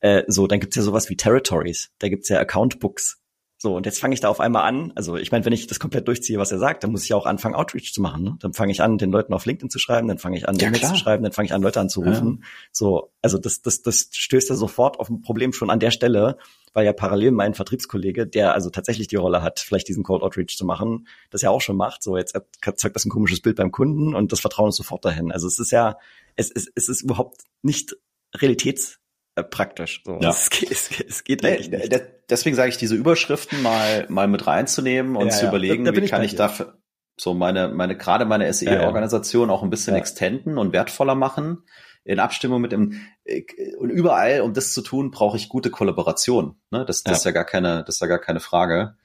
Äh, 0.00 0.24
so, 0.26 0.46
dann 0.46 0.60
gibt's 0.60 0.76
ja 0.76 0.82
sowas 0.82 1.10
wie 1.10 1.16
Territories, 1.16 1.90
da 1.98 2.08
gibt's 2.08 2.28
ja 2.28 2.38
Accountbooks. 2.38 3.21
So, 3.62 3.76
und 3.76 3.86
jetzt 3.86 4.00
fange 4.00 4.12
ich 4.12 4.18
da 4.18 4.28
auf 4.28 4.40
einmal 4.40 4.64
an. 4.64 4.90
Also 4.96 5.16
ich 5.16 5.30
meine, 5.30 5.44
wenn 5.44 5.52
ich 5.52 5.68
das 5.68 5.78
komplett 5.78 6.08
durchziehe, 6.08 6.36
was 6.36 6.50
er 6.50 6.58
sagt, 6.58 6.82
dann 6.82 6.90
muss 6.90 7.04
ich 7.04 7.10
ja 7.10 7.16
auch 7.16 7.26
anfangen, 7.26 7.54
Outreach 7.54 7.92
zu 7.92 8.02
machen. 8.02 8.24
Ne? 8.24 8.36
Dann 8.40 8.54
fange 8.54 8.72
ich 8.72 8.82
an, 8.82 8.98
den 8.98 9.12
Leuten 9.12 9.32
auf 9.32 9.46
LinkedIn 9.46 9.70
zu 9.70 9.78
schreiben, 9.78 10.08
dann 10.08 10.18
fange 10.18 10.36
ich 10.36 10.48
an, 10.48 10.56
ja, 10.56 10.66
E-Mails 10.66 10.88
zu 10.88 10.96
schreiben, 10.96 11.22
dann 11.22 11.30
fange 11.30 11.46
ich 11.46 11.54
an, 11.54 11.62
Leute 11.62 11.78
anzurufen. 11.78 12.38
Ja. 12.40 12.48
So, 12.72 13.12
also 13.22 13.38
das, 13.38 13.62
das, 13.62 13.80
das 13.82 14.08
stößt 14.10 14.50
ja 14.50 14.56
sofort 14.56 14.98
auf 14.98 15.08
ein 15.10 15.22
Problem 15.22 15.52
schon 15.52 15.70
an 15.70 15.78
der 15.78 15.92
Stelle, 15.92 16.38
weil 16.72 16.84
ja 16.84 16.92
parallel 16.92 17.30
mein 17.30 17.54
Vertriebskollege, 17.54 18.26
der 18.26 18.52
also 18.52 18.68
tatsächlich 18.68 19.06
die 19.06 19.14
Rolle 19.14 19.42
hat, 19.42 19.60
vielleicht 19.60 19.86
diesen 19.86 20.02
Cold 20.02 20.24
Outreach 20.24 20.56
zu 20.56 20.64
machen, 20.66 21.06
das 21.30 21.42
ja 21.42 21.50
auch 21.50 21.60
schon 21.60 21.76
macht. 21.76 22.02
So, 22.02 22.16
jetzt 22.16 22.36
zeigt 22.74 22.96
das 22.96 23.04
ein 23.04 23.10
komisches 23.10 23.42
Bild 23.42 23.54
beim 23.54 23.70
Kunden 23.70 24.16
und 24.16 24.32
das 24.32 24.40
Vertrauen 24.40 24.70
ist 24.70 24.76
sofort 24.76 25.04
dahin. 25.04 25.30
Also 25.30 25.46
es 25.46 25.60
ist 25.60 25.70
ja, 25.70 25.98
es, 26.34 26.50
es, 26.50 26.66
es 26.74 26.88
ist 26.88 27.02
überhaupt 27.02 27.42
nicht 27.62 27.96
realitäts 28.34 28.98
praktisch. 29.34 30.02
So. 30.04 30.18
Ja. 30.20 30.30
Es, 30.30 30.50
es, 30.70 30.90
es 31.00 31.24
geht 31.24 31.42
nee, 31.42 31.58
nicht. 31.58 32.02
Deswegen 32.28 32.56
sage 32.56 32.68
ich, 32.68 32.76
diese 32.76 32.94
Überschriften 32.94 33.62
mal 33.62 34.06
mal 34.08 34.28
mit 34.28 34.46
reinzunehmen 34.46 35.16
und 35.16 35.26
ja, 35.26 35.32
zu 35.32 35.46
überlegen, 35.46 35.84
da, 35.84 35.92
da 35.92 36.02
wie 36.02 36.06
kann 36.06 36.22
ich 36.22 36.34
dafür 36.34 36.78
so 37.18 37.34
meine 37.34 37.68
meine 37.68 37.96
gerade 37.96 38.24
meine 38.24 38.52
SE-Organisation 38.52 39.50
auch 39.50 39.62
ein 39.62 39.70
bisschen 39.70 39.94
extenden 39.94 40.58
und 40.58 40.72
wertvoller 40.72 41.14
machen 41.14 41.64
in 42.04 42.18
Abstimmung 42.18 42.60
mit 42.60 42.72
dem 42.72 43.00
äh, 43.24 43.44
und 43.78 43.90
überall, 43.90 44.40
um 44.40 44.54
das 44.54 44.72
zu 44.72 44.82
tun, 44.82 45.10
brauche 45.10 45.36
ich 45.36 45.48
gute 45.48 45.70
Kollaboration. 45.70 46.56
Ne? 46.70 46.84
Das, 46.84 47.02
das 47.02 47.12
ja. 47.12 47.16
ist 47.18 47.24
ja 47.24 47.30
gar 47.30 47.44
keine, 47.44 47.84
das 47.84 47.96
ist 47.96 48.00
ja 48.00 48.06
gar 48.06 48.18
keine 48.18 48.40
Frage. 48.40 48.96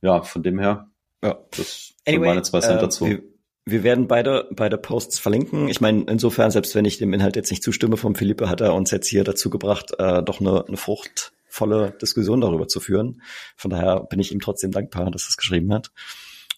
Ja, 0.00 0.22
von 0.22 0.42
dem 0.42 0.58
her, 0.58 0.88
ja, 1.22 1.38
das 1.56 1.94
anyway, 2.06 2.26
meine 2.26 2.42
zwei 2.42 2.60
Cent 2.60 2.78
äh, 2.78 2.82
dazu. 2.82 3.06
Wir, 3.06 3.22
wir 3.64 3.82
werden 3.84 4.08
beide, 4.08 4.48
beide 4.50 4.76
Posts 4.76 5.18
verlinken. 5.18 5.68
Ich 5.68 5.80
meine, 5.80 6.04
insofern, 6.08 6.50
selbst 6.50 6.74
wenn 6.74 6.84
ich 6.84 6.98
dem 6.98 7.12
Inhalt 7.12 7.36
jetzt 7.36 7.50
nicht 7.50 7.62
zustimme 7.62 7.96
vom 7.96 8.14
Philippe, 8.14 8.48
hat 8.48 8.60
er 8.60 8.74
uns 8.74 8.90
jetzt 8.90 9.06
hier 9.06 9.24
dazu 9.24 9.50
gebracht, 9.50 9.92
äh, 9.98 10.22
doch 10.22 10.40
eine, 10.40 10.66
eine 10.66 10.76
fruchtvolle 10.76 11.92
Diskussion 12.02 12.40
darüber 12.40 12.66
zu 12.66 12.80
führen. 12.80 13.22
Von 13.56 13.70
daher 13.70 14.00
bin 14.00 14.18
ich 14.18 14.32
ihm 14.32 14.40
trotzdem 14.40 14.72
dankbar, 14.72 15.10
dass 15.10 15.26
er 15.26 15.30
es 15.30 15.36
geschrieben 15.36 15.72
hat. 15.72 15.92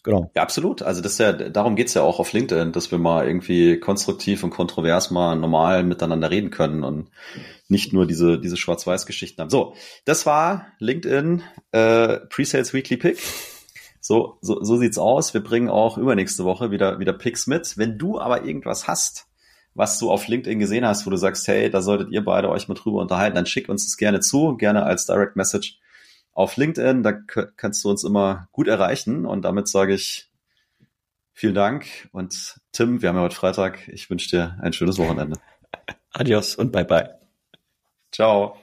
Genau. 0.03 0.31
Ja, 0.35 0.43
absolut. 0.43 0.83
Also 0.83 1.01
das 1.01 1.13
ist 1.13 1.19
ja, 1.19 1.33
darum 1.33 1.77
geht's 1.77 1.95
ja 1.95 2.03
auch 2.03 2.21
auf 2.21 2.33
LinkedIn, 2.33 2.73
dass 2.73 2.91
wir 2.91 2.99
mal 2.99 3.27
irgendwie 3.27 3.81
konstruktiv 3.81 4.45
und 4.45 4.51
kontrovers 4.51 5.11
mal 5.11 5.35
normal 5.35 5.83
miteinander 5.83 6.31
reden 6.31 6.51
können 6.51 6.85
und 6.85 7.09
nicht 7.69 7.95
nur 7.95 8.07
diese, 8.07 8.39
diese 8.39 8.59
Schwarz-Weiß-Geschichten 8.59 9.41
haben. 9.41 9.51
So, 9.51 9.75
das 10.05 10.27
war 10.27 10.67
LinkedIn 10.79 11.43
äh, 11.73 12.19
Pre-Sales 12.29 12.75
Weekly 12.75 12.99
Pick. 12.99 13.19
So, 14.07 14.37
so, 14.43 14.63
so 14.63 14.77
sieht's 14.77 14.99
aus. 14.99 15.33
Wir 15.33 15.43
bringen 15.43 15.71
auch 15.71 15.97
übernächste 15.97 16.45
Woche 16.45 16.71
wieder, 16.71 16.99
wieder 16.99 17.15
Picks 17.15 17.47
mit. 17.47 17.79
Wenn 17.79 17.97
du 17.97 18.21
aber 18.21 18.45
irgendwas 18.45 18.87
hast, 18.87 19.29
was 19.73 19.99
du 19.99 20.11
auf 20.11 20.29
LinkedIn 20.29 20.59
gesehen 20.59 20.85
hast, 20.85 21.07
wo 21.07 21.11
du 21.11 21.17
sagst, 21.17 21.49
hey, 21.49 21.71
da 21.71 21.81
solltet 21.81 22.11
ihr 22.11 22.23
beide 22.23 22.51
euch 22.51 22.69
mal 22.69 22.75
drüber 22.75 23.01
unterhalten, 23.01 23.35
dann 23.35 23.47
schick 23.47 23.71
uns 23.71 23.87
das 23.87 23.97
gerne 23.97 24.21
zu, 24.21 24.59
gerne 24.59 24.83
als 24.83 25.07
Direct 25.07 25.37
Message 25.37 25.79
auf 26.33 26.59
LinkedIn. 26.59 27.03
Da 27.03 27.13
kannst 27.13 27.83
du 27.83 27.89
uns 27.89 28.05
immer 28.05 28.47
gut 28.53 28.69
erreichen. 28.69 29.25
Und 29.25 29.41
damit 29.41 29.69
sage 29.69 29.95
ich 29.95 30.31
vielen 31.33 31.55
Dank. 31.55 31.87
Und 32.13 32.61
Tim, 32.73 33.01
wir 33.01 33.09
haben 33.09 33.17
ja 33.17 33.23
heute 33.23 33.37
Freitag. 33.37 33.89
Ich 33.89 34.11
wünsche 34.11 34.29
dir 34.29 34.59
ein 34.61 34.75
schönes 34.75 34.99
Wochenende. 34.99 35.39
Adios 36.13 36.57
und 36.57 36.73
bye 36.73 36.85
bye. 36.85 37.09
Ciao. 38.13 38.59